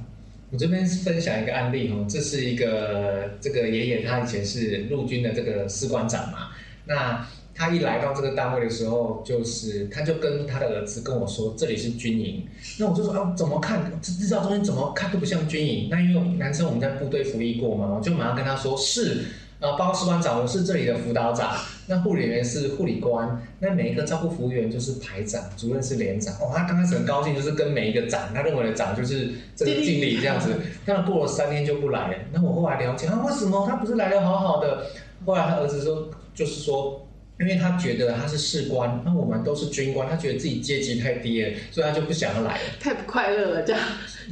[0.51, 6.49] 我这边分享一个案例哦，这是一个这个爷爷，他以前是陆军的这个士官长嘛。
[6.85, 12.45] 那他一来到这个单位的时候，就是他就跟他的儿子跟我说，这里是军营。
[12.77, 15.89] 那我就说啊，怎么看这日照中心怎么看都不像军营。
[15.89, 19.25] 那因为男生我们在部队服役过嘛，我就马上跟他说是。
[19.59, 21.55] 呃，报告士官长，我是这里的辅导长，
[21.87, 26.31] 那护理员是护理官，那每一个照顾服务员就是排长，主任是连长。
[26.35, 30.53] 哦，他刚开始很高兴，就是跟每一个长，他认为的长就是这个经理这样子。
[30.85, 32.17] 但过了三天就不来了。
[32.31, 34.85] 那我后来了解，啊，为什么他不是来的好好的？
[35.25, 37.06] 后来他儿子说，就是说，
[37.39, 42.63] 因为他觉得他是士官，那我们都是军官，他觉得自己阶级太低了，所以他就不想要来了。
[42.79, 43.81] 太不快乐了，这样。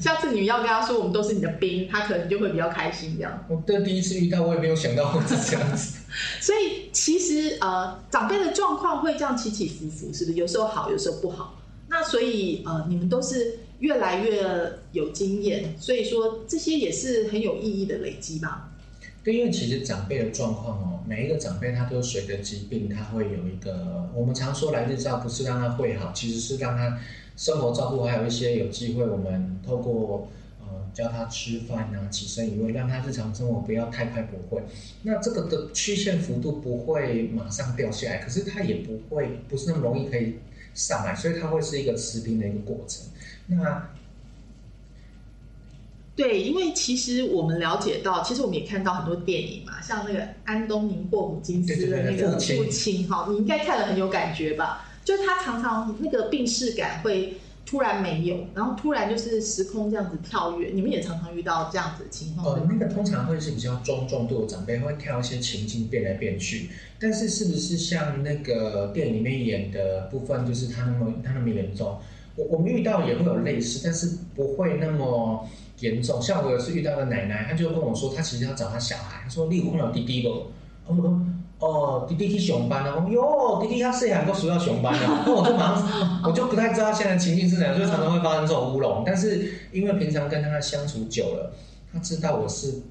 [0.02, 3.46] 下次你要跟他说，我们都是你的兵，他可能就会比较开心，这样。
[3.48, 6.00] 我这第一次遇到，我也没有想到会是这样子。
[6.42, 10.38] 所以其实呃，长辈的状况会这样起起伏伏，是不是？
[10.38, 11.62] 有时候好，有时候不好。
[11.88, 14.44] 那所以呃，你们都是越来越
[14.94, 18.72] 有经验，所以说这些也是很有意义的累积吧。
[19.26, 27.00] 对，因为其实长辈的状况哦，每一个长辈他都有随着疾病，他会有一个我们常说来日照，不是让他会好，其实是让他
[27.36, 30.28] 生活照顾，还有一些有机会，我们透过
[30.60, 34.62] 呃教他吃饭啊、起身移位，让他日常生活不要太快不会。
[35.02, 40.36] 那这个的曲线幅度不会马上掉下来，可是它也不会不是那么容易可以
[40.76, 43.08] 上来，所以它会是一个持平的一个过程。
[43.48, 43.90] 那
[46.16, 54.88] 对，因为其实我们了解到，其实我们也看到很多电影嘛，像那个安东尼霍普金斯的那个父亲哈，你应该看了很有感觉吧？
[55.04, 66.70] 就是他常常那个病逝感会突然没有，然后突然就是时空这样子跳跃，你们也常常遇到这样子的情况，呃那个通常会是比较中重度的长辈，会跳一些情境变来变去。
[66.98, 71.98] 但是是不是像那个电影里面演的部分，就是他那么他那么严重？
[72.38, 75.48] 我我们遇到也会有类似，但是不会那么
[75.80, 76.22] 严重。
[76.22, 80.52] 像我有次遇到个奶奶，她就跟我说，她其实要找她小孩，她说你有看到弟弟不？
[80.88, 81.20] 我说
[81.58, 82.96] 哦，弟弟去上班了。
[82.96, 85.24] 我说哟，弟弟他细汉都需要上班了。
[85.26, 89.04] 那我就马上，我就不太知道现在情境是怎样，所以常常会发生这种乌龙。
[89.06, 91.54] 但是因为平常跟他相处久了，
[91.94, 92.82] 他知道我是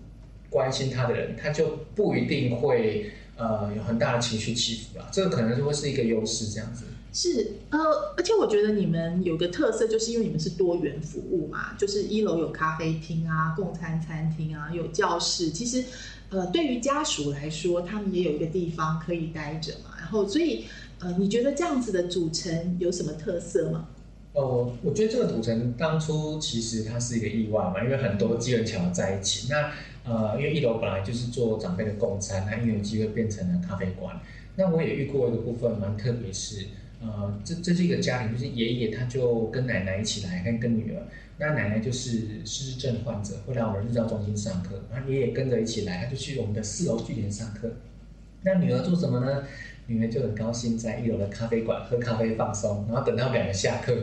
[0.49, 5.07] 关心他的人，他就不一定会呃有很大的情绪起伏啦。
[5.13, 6.87] 这个可能就会是一个优势，这样子。
[7.17, 7.79] 是呃，
[8.17, 15.51] 而且我觉得你们有个特色，就是因为你们是多元服务嘛，就是一楼有咖啡厅啊、共餐餐厅啊，有教室。
[15.51, 15.85] 其实
[16.31, 19.95] 呃，对于家属来说，他们也有一个地方可以待着嘛。
[19.97, 20.65] 然后，所以
[20.99, 23.87] 呃，你觉得这样子的组成有什么特色吗？
[24.33, 29.47] 呃，我觉得这个组成当初其实它是一个意外嘛，因为很多机缘巧合在一起。
[29.49, 29.71] 那
[30.03, 34.21] 呃，因为一楼本来就是做长辈的共餐，那因为有机会变成了咖啡馆。
[34.57, 36.67] 那我也遇过一个部分蛮特别，是
[37.05, 41.03] 呃，这这是一个家庭，就是爷爷他就跟奶奶一起来，跟跟女儿。
[41.37, 47.71] 那奶奶就是失智症患者，会来我们日照中心上课，然后爷爷跟着一起来，他就去我们的四楼据点上课。
[48.43, 49.43] 那女儿做什么呢？
[49.87, 53.95] 女儿就很高兴在一楼的咖啡馆喝咖啡放松，然后等到两个下课，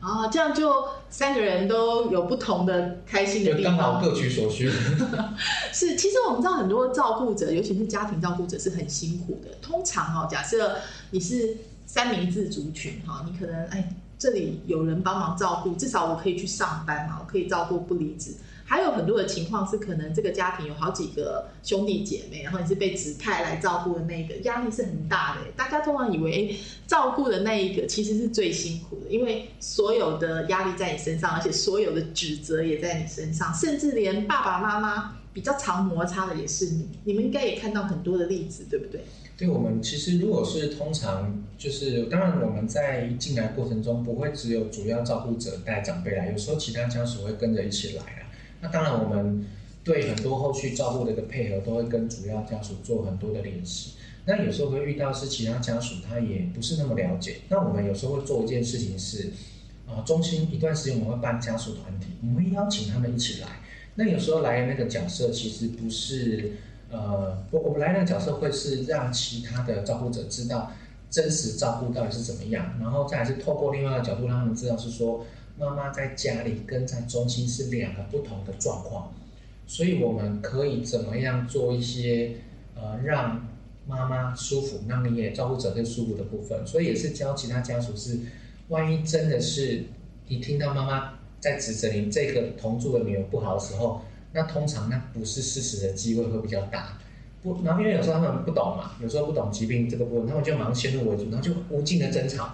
[0.00, 0.70] 啊，这样就
[1.08, 4.02] 三个人都有不同的开心的地就刚好方。
[4.02, 4.68] 各取所需。
[5.72, 9.50] 是，其实我们知道很多照顾者，尤其是家庭照顾者是很辛苦的。
[9.62, 10.76] 通常哦，假设
[11.12, 11.56] 你是
[11.92, 18.32] 三明治族群哈，你可能哎这里有人帮忙照顾，至少我可以去上班嘛，我可以照顾不离职。
[18.64, 25.40] 还有很多的情况是，可能这个家庭有好几个兄弟姐妹，然后你是被指派来照顾的那个，压力是很大的。
[25.56, 36.88] 大家通常以为，照顾的那一个其实是最辛苦的，因为所有的压力在你身上，而且所有的指责也在你身上，甚至连爸爸妈妈比较常摩擦的也是你。
[37.02, 39.04] 你们应该也看到很多的例子，对不对？
[39.40, 48.28] 对我们其实如果是通常就是，当然我们在进来过程中不会只有主要照顾者带长辈来，有时候其他家属会跟着一起来啊。
[48.60, 49.46] 那当然我们
[49.82, 53.92] 对很多后续照顾的一个配合，都会跟主要家属做很多的联系。
[54.26, 59.30] 那有时候会遇到是其他家属他也不是那么了解，那我们有时候会做一件事情是，
[59.86, 63.48] 啊、中心一段时间我们会办家属团体，我们会邀请他们一起来。
[63.94, 66.52] 那有时候来的那个角色其实不是，
[66.90, 70.72] 呃，我我们来的角色会是让其他的照顾者知道
[71.08, 75.24] 真实照顾到底是怎么样，然后再是透过另外一个角度让他们知道是说，
[75.58, 79.12] 妈妈在家里跟在中心是两个不同的状况，
[79.66, 82.36] 所以我们可以怎么样做一些
[82.74, 83.48] 呃让
[83.86, 88.18] 妈妈舒服，让你也照顾者更舒服的部分，所以也是教其他家属是，
[88.68, 89.84] 万一真的是
[90.28, 96.98] 你听到妈妈在指责你这个同住的女儿不好的时候，那通常那不是事实的机会会比较大。
[97.42, 102.50] 不，然后因为有时候他们不懂嘛，有时候不懂疾病这个部分，他们就马上先入为主，然后就无尽的争吵。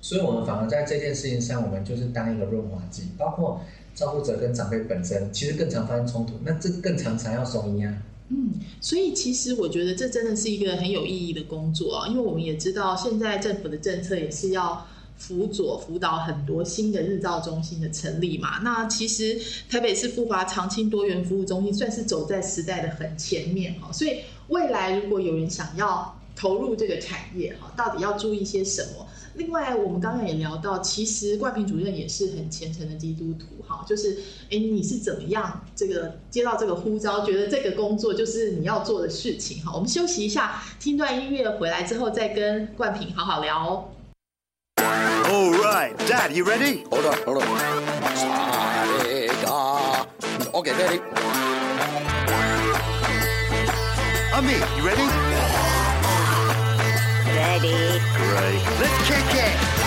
[0.00, 3.60] 所以我们反而在这件事情上，我们就是当一个润滑剂，包括
[3.94, 7.94] 照顾者跟长辈本身，其实更常发生冲突，那这更常常要送医啊。
[8.28, 14.86] 嗯，所以其实我觉得这真的是一个很有意义的工作啊，因为我们也知道现在政府的政策也是要
[15.26, 18.58] 辅佐辅导很多新的日照中心的成立嘛。
[18.62, 24.18] 那其实台北市富华长青多元服务中心算是走在时代的很前面哈，所以
[24.48, 29.06] 未来如果有人想要投入这个产业哈，到底要注意些什么？
[29.36, 34.16] 另外，我们刚刚也聊到，其实冠平主任也是很虔诚的基督徒，哈，就是，
[34.48, 39.72] 哎，你是怎么样这个接到这个呼召，觉得这个工作就是你要做的事情，哈。
[39.74, 43.93] 我们休息一下，听段音乐，回来之后再跟冠平好好聊。
[44.84, 46.84] All right, Dad, you ready?
[46.90, 47.46] Hold on, hold on.
[48.16, 50.06] Sa-re-ga.
[50.54, 51.00] Okay, ready.
[54.34, 55.06] Ami, you ready?
[57.34, 58.00] Ready.
[58.16, 58.62] Great.
[58.80, 59.83] Let's kick it.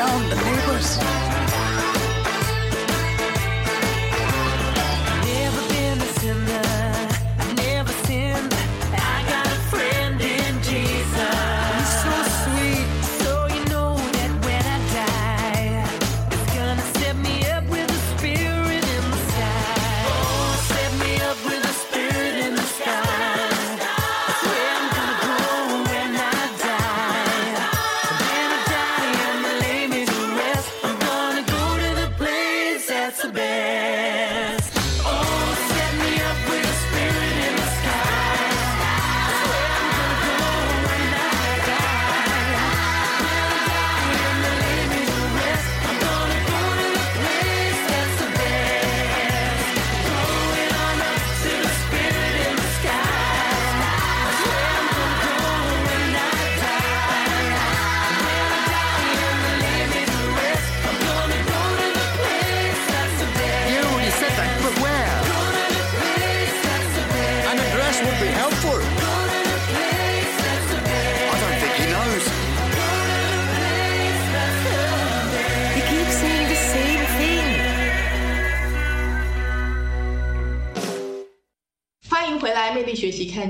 [0.00, 1.29] down the neighbors.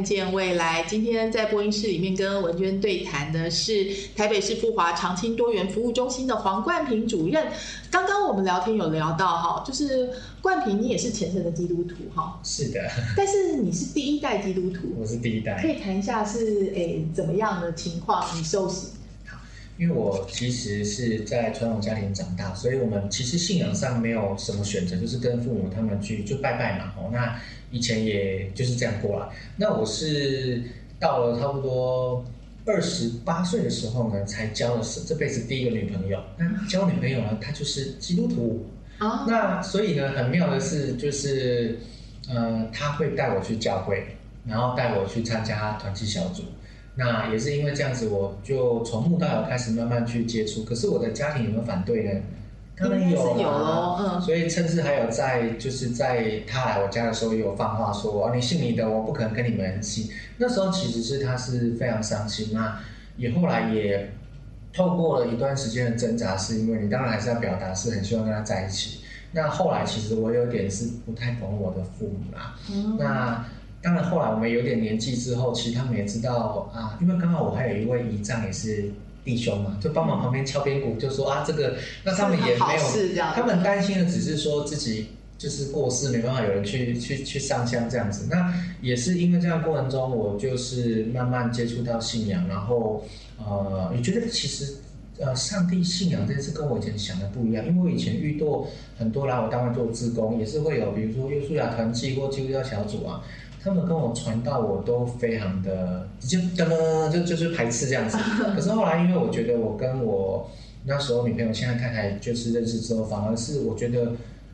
[0.01, 0.83] 看见未来。
[0.89, 3.87] 今天在播音室里面跟文娟对谈的是
[4.17, 7.49] 台北市富华长青多元服务中心的黄冠平主任。
[7.91, 10.09] 刚刚我们聊天有聊到哈，就是
[10.41, 12.81] 冠平你也是虔诚的基督徒哈，是的，
[13.15, 15.69] 但是你是第一代基督徒，我是第一代可。
[15.69, 18.87] 以谈一下是诶怎么样的情况你受洗？
[19.81, 26.93] 因为我其实是在传统家庭长大，所以我们其实信仰上没有什么选择，就是跟父母他们去就拜拜嘛。
[26.99, 29.29] 哦，那以前也就是这样过来。
[29.57, 30.63] 那我是
[30.99, 32.23] 到了差不多
[32.67, 36.23] 二十八岁的时候呢，才交了这辈子第一个女朋友。
[36.37, 38.67] 那交女朋友呢，她就是基督徒。
[38.99, 41.79] 啊，那所以呢，很妙的是，就是
[42.29, 46.43] 呃，他会带我去教会，然后带我去参加团契小组。
[47.01, 50.63] 那也是因为这样子，我就从木到有开始慢慢去接触。
[50.65, 52.21] 可是我的家庭有没有反对呢？
[52.77, 62.51] 当然应该是有有啦嗯所以甚至还有在就是在他来我家的时候，也有放话说：“哦，你信你的，我不可能跟你们信。”那时候其实是他是非常伤心。
[62.53, 62.79] 那
[63.17, 64.11] 也后来也
[64.73, 69.01] 透过了一段时间的挣扎，是因为你当然还是要表达是很希望跟他在一起。
[69.33, 72.57] 那后来其实我有点是不太懂我的父母啦。
[72.71, 73.45] 嗯那
[73.83, 78.91] 当然后来我们有点年纪之后，其实他们也知道啊，因为刚好我还有一位姨丈也是
[79.25, 85.07] 弟兄嘛，就帮忙旁边敲边鼓，就说啊这个，那他们也好没有，他们担心的只是说自己。
[85.41, 88.53] 就是过世没办法有人去去去上香这样子，那
[88.83, 93.03] 也是因为这样过程中，我就是慢慢接触到信仰，然后
[93.39, 94.75] 呃，也觉得其实
[95.19, 98.67] 呃，上帝信仰这件事跟我以前想的不一样，因为我以前遇到
[98.99, 103.23] 很多来我单位做志工，也是会有比如说约书亚团契或基督教小组啊，
[103.63, 108.17] 他们跟我传道，我都非常的就噔噔就就是排斥这样子。
[108.57, 110.51] 可是后来，因为我觉得我跟我
[110.85, 114.13] 那时候女朋友现在太太就是认识之后，反而是我觉得，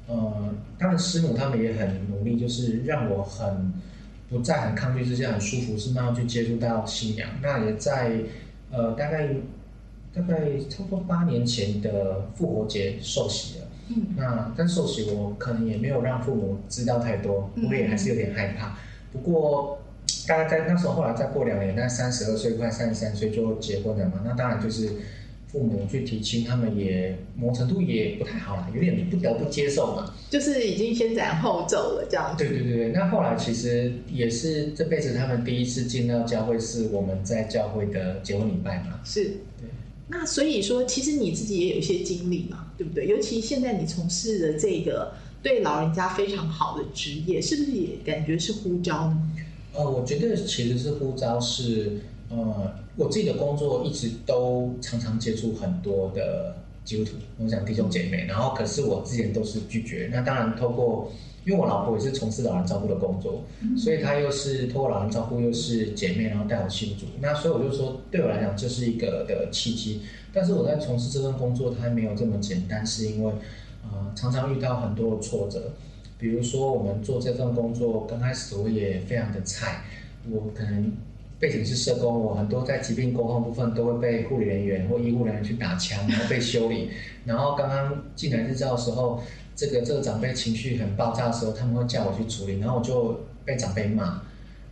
[0.09, 3.73] 呃，他们师母他们也很努力，就是让我很
[4.29, 7.29] 不再很抗拒之下很舒服，是慢慢去接触到信仰。
[7.41, 8.13] 那也在
[8.73, 9.29] 呃大概
[10.13, 13.65] 大概差不多八年前的复活节受洗了。
[13.89, 18.77] 嗯那但受洗我可能也没有让父母知道太多，我也还是有点害怕。
[19.13, 19.79] 不过
[20.27, 24.23] 大概在那时候，后来再过两年，那三十二岁快三十三岁就结婚了嘛。
[24.25, 24.91] 那当然就是
[25.47, 30.13] 父母去提亲，他们也某程度也不太好啦，有点不得不接受嘛。
[30.29, 32.45] 就是已经先斩后奏了这样子。
[32.45, 39.01] 对对对对，那后来其实也是这辈子他们第一次进到教会，是我们在教会的结婚礼拜嘛。
[39.05, 39.69] 是，对。
[40.09, 43.07] 那所以说，其实你自己也有一些经历嘛，对不对？
[43.07, 45.13] 尤其现在你从事的这个
[45.43, 49.31] 对老人家非常好的职业，是不是也感觉是呼召呢？
[49.75, 60.09] 呃，我觉得其实是呼召是，呃，我自己的工作一直都常常接触很多的基督徒，我想弟兄姐妹，然后可是我之前都是拒绝。
[60.13, 61.13] 那当然透过，
[61.45, 63.45] 因为我老婆也是从事老人照顾的工作，
[63.77, 67.05] 所以她又是透过老人照顾又是姐妹，然后带我信主。
[67.21, 70.01] 那所以我就说，对我来讲这是一个的契机。
[70.33, 73.33] 但是我在从事这份工作，它没有这么简单，是因为，
[73.93, 75.73] 呃，常常遇到很多挫折。
[76.19, 79.83] 比如说，我们做这份工作，刚开始我也非常的菜，
[80.31, 80.93] 我可能
[81.39, 86.91] 背景是社工，我很多在疾病沟通部分都会被护理人员或医护人员去打枪，然后被修理。
[87.27, 89.23] 然后刚刚进来日照的时候，
[89.55, 94.23] 这个这个长辈情绪很爆炸的时候，他们会叫我去处理，然后我就被长辈骂。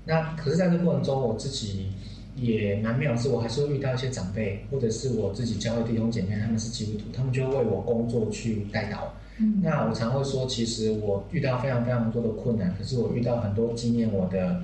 [0.07, 1.89] 那可是在这过程中，我自己
[2.37, 9.14] 也蛮妙的是，我还是会遇到一些长辈，或者是我自己教会弟兄姐妹，他们是基督徒，他们就会为我工作去带导。
[9.37, 14.62] 嗯那我常会说，其实我遇到非常非常多的困难，可是我遇到很多纪念我的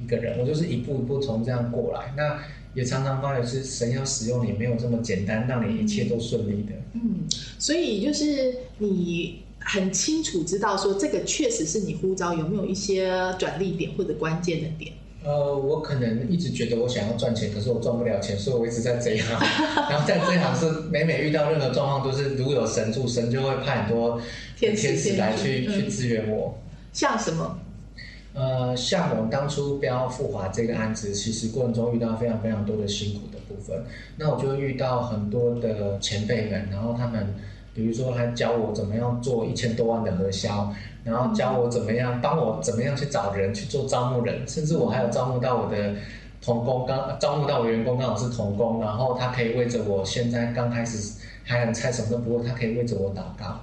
[0.00, 2.12] 一个人，我就是一步一步从这样过来。
[2.16, 2.38] 那
[2.74, 6.72] 也常常发觉是神要使用你，没有这么简单，让你一切都顺利的。
[6.92, 7.24] 嗯，
[7.58, 13.08] 所以就是你很清楚知道说这个确实是你呼召有没有一些
[13.38, 14.92] 转捩点或者关键的点。
[15.24, 19.38] 呃，我可能一直觉得我想要赚钱，可是我赚不了钱，所以我一直在这一行。
[19.88, 24.20] 然后在这一行是每每遇到任何状况，都是如果有神助，神就会派很多
[24.56, 26.58] 天使来去、去支援我。
[26.92, 27.58] 像什么？
[28.34, 33.84] 呃，像我们当初标富华这个案子，其实过程中遇到非常非常多的辛苦的部分。
[34.16, 37.34] 那我就会遇到很多的前辈们，然后他们
[37.74, 40.74] 比如说他教我怎么样做一千多万的核销，
[41.04, 45.94] 然后教我怎么样帮我怎么样去找人去做招募人，甚至我还有招募到我的
[46.40, 53.60] 童工，刚招募到我员工刚好是童工，然后他可以为着我现在刚开始还很菜什么都不会，他可以为着我祷告。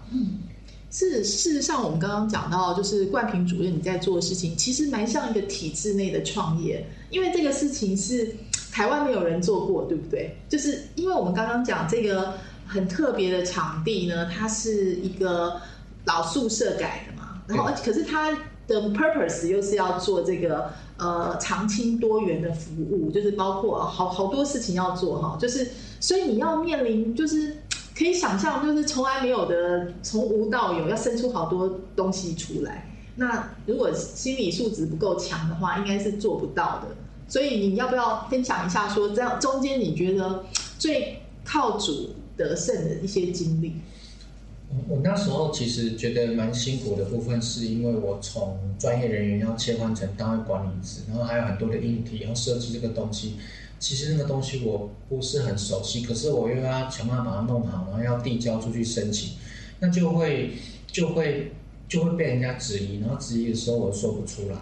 [0.92, 8.36] 是事实上，我们刚刚讲到，就是冠平主任你在做的事情，其实蛮像一个体制内的创业，因为这个事情是
[8.72, 10.36] 台湾没有人做过，对不对？
[10.50, 12.34] 就是因为我们刚刚讲这个
[12.66, 15.62] 很特别的场地呢，它是一个
[16.06, 17.06] 老宿舍改，
[17.50, 18.32] 然后可是它
[18.68, 25.68] 的 purpose 又是要做这个呃长青多元的服务，就是包括好好多事情要做哈，就是
[26.00, 27.58] 所以你要面临就是。
[27.98, 32.90] 可以想象，就是从来没有的，从无到有，要生出好多东西出来。
[33.18, 36.96] 那如果心理素质不够强的话，应该是做不到的。
[37.28, 40.46] 所以你要不要分享一下说这样中间你觉得
[40.78, 43.76] 最靠主得胜的一些经历？
[44.88, 53.34] 我那时候其实觉得蛮辛苦的部分，是因为我从专业人员要切换成单位管理职，然后还有很多的硬体要设计这个东西。
[53.80, 59.32] 其实那个东西我不是很熟悉，可是我又要想办法把它弄好，然后要递交出去申请，
[59.80, 60.52] 那就会
[60.86, 61.52] 就会
[61.88, 64.58] 就会被人家质疑，然后质疑的时候我说不出来。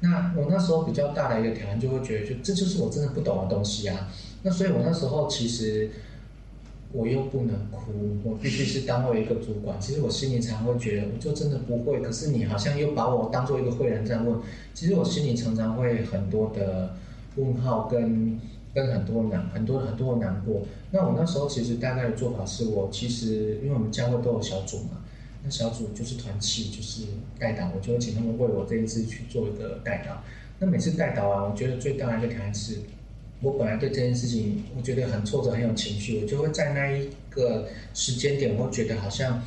[0.00, 4.10] 那我那时候比较大的一个挑战，就会觉得就这就是我真的不懂的东西啊。
[4.42, 5.90] 那所以我那时候其实。
[6.92, 7.92] 我又不能哭，
[8.24, 9.80] 我必须是当为一个主管。
[9.80, 12.00] 其实我心里常会觉得，我就真的不会。
[12.00, 14.40] 可是你好像又把我当做一个会人这样问，
[14.74, 16.96] 其实我心里常常会很多的
[17.36, 18.40] 问号跟
[18.74, 20.62] 跟很多难很多很多的难过。
[20.90, 25.02] 那我那时候其实大概的做法是我其实因为我们教会都有小组嘛，
[25.44, 27.04] 那小组就是团契就是
[27.38, 30.24] 带导，我就会请他们为我这一次去做一个带导。
[30.58, 32.78] 那每次带导啊，我觉得最大的一个挑战是。
[33.42, 39.42] 我本来对这件事情，我觉得很挫折，很有情绪，我就会在那一个时间点，我会觉得好像，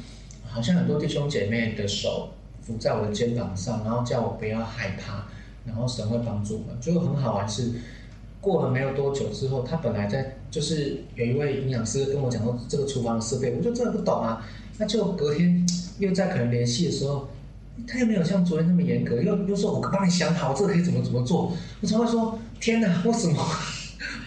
[0.48, 2.30] 好像很多弟兄姐妹的手
[2.62, 5.28] 扶在我的肩膀上，然后叫我不要害怕，
[5.66, 6.82] 然后神会帮助我们。
[6.82, 7.72] 就很好玩是，
[8.42, 14.44] 过了没有多久之后，他本来在就是有一位营养师跟我讲说这个厨房的设备，我就真的不懂啊。
[14.80, 15.64] 那就隔天
[16.00, 17.28] 又在可能联系的时候，
[17.88, 23.38] 他又没有像昨天那么严格，又又说我帮你想好这个可以怎么怎么做，我才会说天哪，为什么？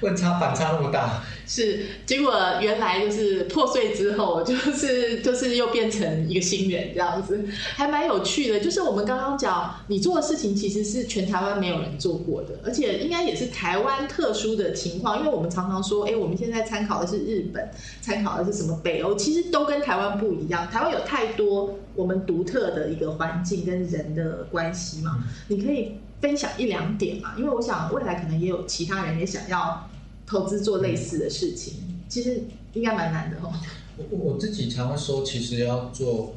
[0.00, 7.44] 会差反差那么大，是结果原来就是破碎之后，就是就是又变成一个新人这样子，
[7.74, 8.60] 还蛮有趣的。
[8.60, 17.68] 就是我们刚刚讲，你做的事情其实是全台湾没有人做过的，而且应该也是台湾特殊的情况，因为我们常常说，哎，我们现在参考的是日本，
[18.00, 20.66] 参考的是什么北欧，其实都跟台湾不一样。
[20.68, 25.92] 台湾有太多我们独特的一个环境跟人的关系嘛，你可以。
[26.20, 29.88] 分享一两点嘛，因为我想未来可能也有其他人也想要
[30.26, 31.74] 投资做类似的事情，
[32.08, 32.42] 其实
[32.72, 33.52] 应该蛮难的哦。
[33.96, 36.34] 我我自己常会说，其实要做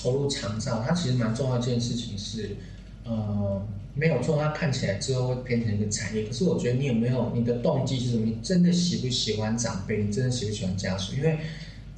[0.00, 2.56] 投入长照，它其实蛮重要一件事情是，
[3.04, 3.62] 呃，
[3.94, 6.24] 没有错，它看起来之后会变成一个产业。
[6.24, 8.24] 可是我觉得你有没有你的动机是什么？
[8.26, 10.02] 你真的喜不喜欢长辈？
[10.02, 11.14] 你真的喜不喜欢家属？
[11.16, 11.38] 因为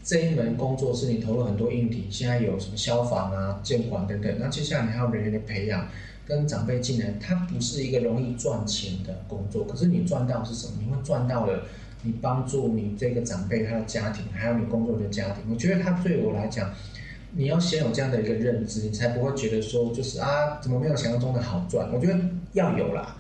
[0.05, 5.89] 这一门工作是你投入很多硬体，现在有什么消防啊、监管等等，那接下来你还有人员的培养。
[6.31, 9.65] 跟长辈进来，它不是一个容易赚钱的工作。
[9.65, 10.75] 可是你赚到是什么？
[10.81, 11.65] 你会赚到了，
[12.05, 15.43] 你帮助你这个长辈他的家庭，还有你工作的家庭。
[15.51, 16.73] 我觉得他对我来讲，
[17.33, 21.93] 你要先有这样的一个认知，你才不会觉得说就是啊，怎么没有想象中的好赚？
[21.93, 22.17] 我觉得
[22.53, 23.17] 要有啦。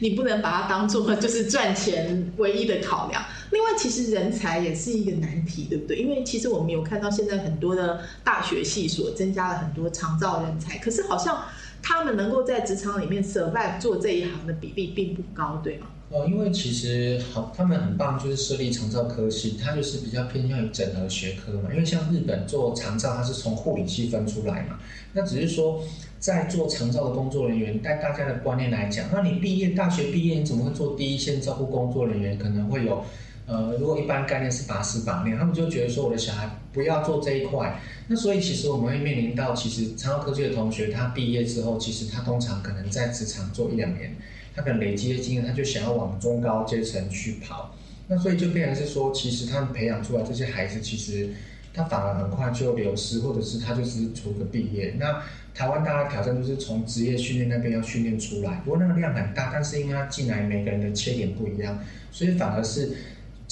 [0.00, 3.24] 你不能把它当做 就是赚钱唯一的考量。
[3.50, 5.96] 另外，其实人才也是一个难题，对不对？
[5.96, 11.42] 因为其实我们有看到现在很多的大学系所增加了很多长照人才，可是好像。
[11.82, 15.88] 他们能够在职场里面 survive 做这一行的比例并不高，对吗？
[16.10, 21.70] 哦，因为其实好，他们很棒，就是设立长照科系，它就是比较偏向于整合学科嘛。
[21.72, 24.78] 因为像日本做长照，它是从护理系分出来嘛。
[25.14, 25.82] 那只是说，
[26.18, 32.38] 在做长照的工作人员，但大家的观念来讲，那你毕业大学毕业，你怎么会做第一线照顾工作人员？
[32.38, 33.02] 可能会有，
[33.46, 37.80] 呃，如果一般概念是把屎把尿，他们就觉得说我的小孩不要做这一块。
[38.08, 44.14] 那所以其实我们会面临到，其实长科技的同学，他毕业之后，其实他通常可能在职场做一两年。
[44.54, 47.74] 他可能累积的经验，他就想要往中高阶层去跑，
[48.06, 51.30] 那所以就变成是说，其实他们培养出来这些孩子，其实
[51.72, 54.94] 他反而很快就流失，或者是他就是图个毕业。
[54.98, 55.22] 那
[55.54, 61.78] 台湾大家挑战就是从职业训练那边要训练出来，不过那个量很大，但是因为他进来每个人的切点不一样，
[62.10, 62.90] 所以反而是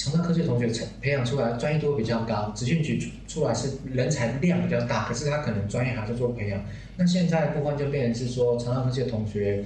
[0.04, 6.64] 长大科技同学培养出来专业度比较高，职训局出来是人才量比较大，可是他可能专业还在做培养。
[6.96, 9.64] 那现在部分就变成是说，长大科技的同学。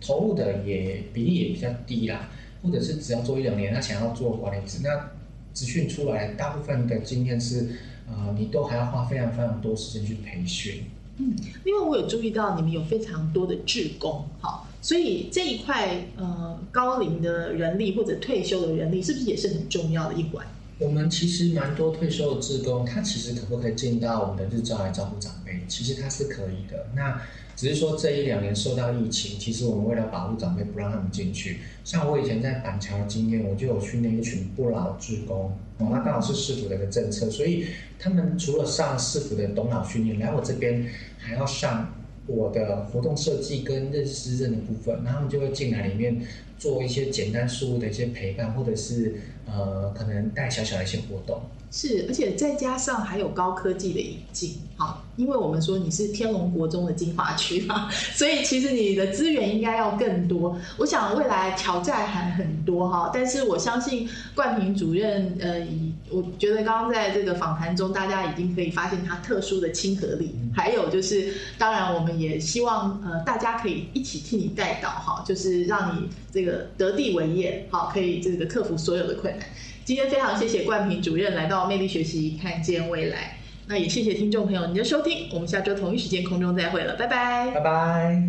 [0.00, 2.30] 投入的也比例也比较低啦，
[2.62, 5.10] 或者是只要做一两年，他想要做管理职，那
[5.52, 7.66] 资训出来大部分的经验是，
[8.06, 10.84] 呃，你都还要花非常非常多时间去培训。
[11.18, 20.46] 嗯，另外我有注意到你们有非常多的志工，好，所以这一块呃高龄的人力或者退休的人力，是不是也是很重要的一环？
[20.78, 25.60] 我们其实蛮多退休的志工，他其实可不可以进到我们的日照来照顾长辈？
[25.66, 26.86] 其实他是可以的。
[26.94, 27.20] 那
[27.56, 31.58] 只是说这一两年受到疫情，其实我们为了保护长辈，不让他们进去。
[31.82, 37.66] 像我以前在板桥的经验，我就有训练一群不老职工，哦，那刚好是市府的一个政策，所以
[37.98, 40.84] 他们除了上市府的董老训练，来我这边
[41.18, 41.94] 还要上
[42.26, 46.20] 我的活动设计跟认知认的部分，然后他们就会进来里面
[46.58, 49.14] 做一些简单事物的一些陪伴，或者是
[49.46, 51.40] 呃，可能带小小的一些活动。
[51.70, 60.58] 是，而且再加上还有高科技的引进，好，因为我们说你是天龙国中的精华区嘛，所以其实你的资源应该要更多。
[60.78, 79.46] 我想未来挑战还很多哈，但是我相信冠平主任，呃，以我觉得刚刚在这个访谈中，大家已经可以发现他特殊的亲和力，还有就是，当然我们也希望呃大家可以一起替你带导哈，就是让你这个得地为业，好，可以这个克服所有的困难。
[79.88, 83.38] 今天非常谢谢冠平主任来到魅力学习，看见未来。
[83.66, 88.22] 那也谢谢听众朋友您的收听，我们下周同一时间空中再会了，拜拜，拜拜。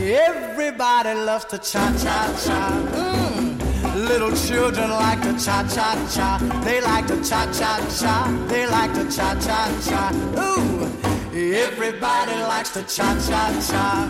[0.00, 2.72] Everybody loves to cha cha cha.
[2.92, 3.54] Mm.
[3.94, 6.40] Little children like to cha cha cha.
[6.64, 8.28] They like to cha cha cha.
[8.48, 10.12] They like to cha cha cha.
[10.36, 10.88] Ooh.
[11.32, 14.08] Everybody likes to cha cha cha.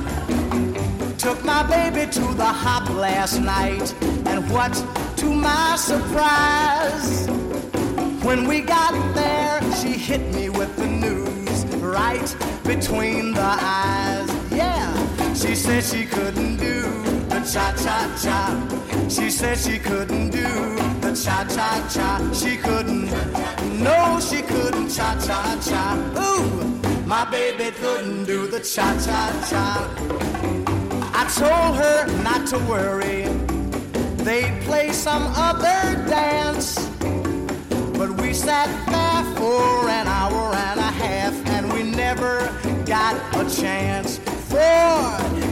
[1.19, 3.93] Took my baby to the hop last night,
[4.25, 4.73] and what
[5.19, 7.27] to my surprise.
[8.23, 14.31] When we got there, she hit me with the news right between the eyes.
[14.53, 16.83] Yeah, she said she couldn't do
[17.33, 19.09] the cha cha cha.
[19.09, 20.49] She said she couldn't do
[21.01, 22.33] the cha cha cha.
[22.33, 23.11] She couldn't,
[23.83, 25.85] no, she couldn't cha cha cha.
[26.17, 29.67] Ooh, my baby couldn't do the cha cha cha.
[31.13, 33.48] I told her not to worry
[34.29, 36.75] they'd play some other dance.
[37.99, 42.35] But we sat there for an hour and a half and we never
[42.85, 44.19] got a chance.
[44.53, 44.85] For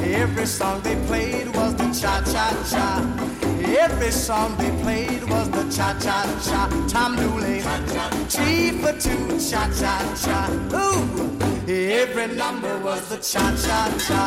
[0.05, 2.89] every song they played was the cha cha cha.
[3.85, 6.63] Every song they played was the cha cha cha.
[6.87, 7.63] Tom Dooley,
[8.29, 10.39] T for two, cha cha cha.
[10.83, 11.03] Ooh,
[11.67, 14.23] every number was the cha cha cha.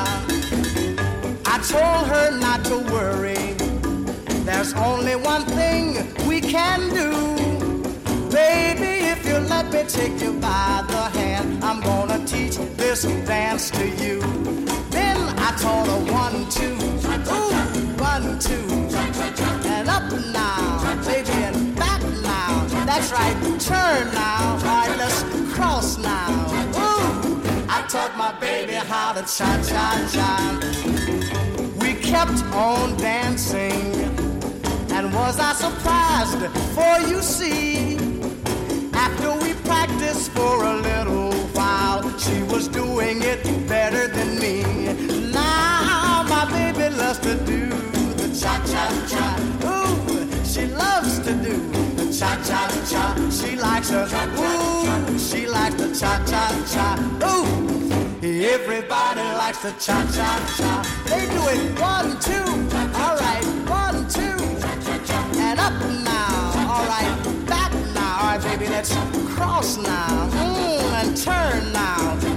[1.45, 3.68] I told her not to worry.
[4.51, 5.85] There's only one thing
[6.27, 7.11] we can do.
[8.31, 13.69] Baby, if you let me take you by the hand, I'm gonna teach this dance
[13.69, 14.19] to you.
[14.89, 16.73] Then I taught her one, two,
[17.29, 17.53] ooh,
[18.01, 18.65] one, two,
[19.69, 22.65] and up now, baby, and back now.
[22.87, 24.55] That's right, turn now.
[24.55, 25.21] All right, let's
[25.53, 26.29] cross now.
[26.73, 27.39] Ooh,
[27.69, 30.35] I taught my baby how to cha cha cha.
[31.79, 33.98] We kept on dancing.
[34.99, 36.39] And was I surprised?
[36.75, 37.95] For you see,
[38.93, 44.61] after we practiced for a little while, she was doing it better than me.
[45.31, 47.67] Now my baby loves to do
[48.19, 49.25] the cha cha cha.
[49.71, 51.55] Ooh, she loves to do
[51.95, 53.15] the cha cha cha.
[53.31, 54.03] She likes her.
[54.03, 56.43] Ooh, she likes the cha cha
[56.73, 56.87] cha.
[57.23, 57.69] Ooh.
[58.21, 60.71] Everybody likes the cha cha cha.
[61.05, 62.49] They do it one, two.
[62.99, 63.88] All right, one,
[65.69, 66.71] up now.
[66.71, 68.19] All right, back now.
[68.21, 68.93] All right, baby, let's
[69.33, 70.29] cross now.
[70.29, 72.28] Mm, and turn now.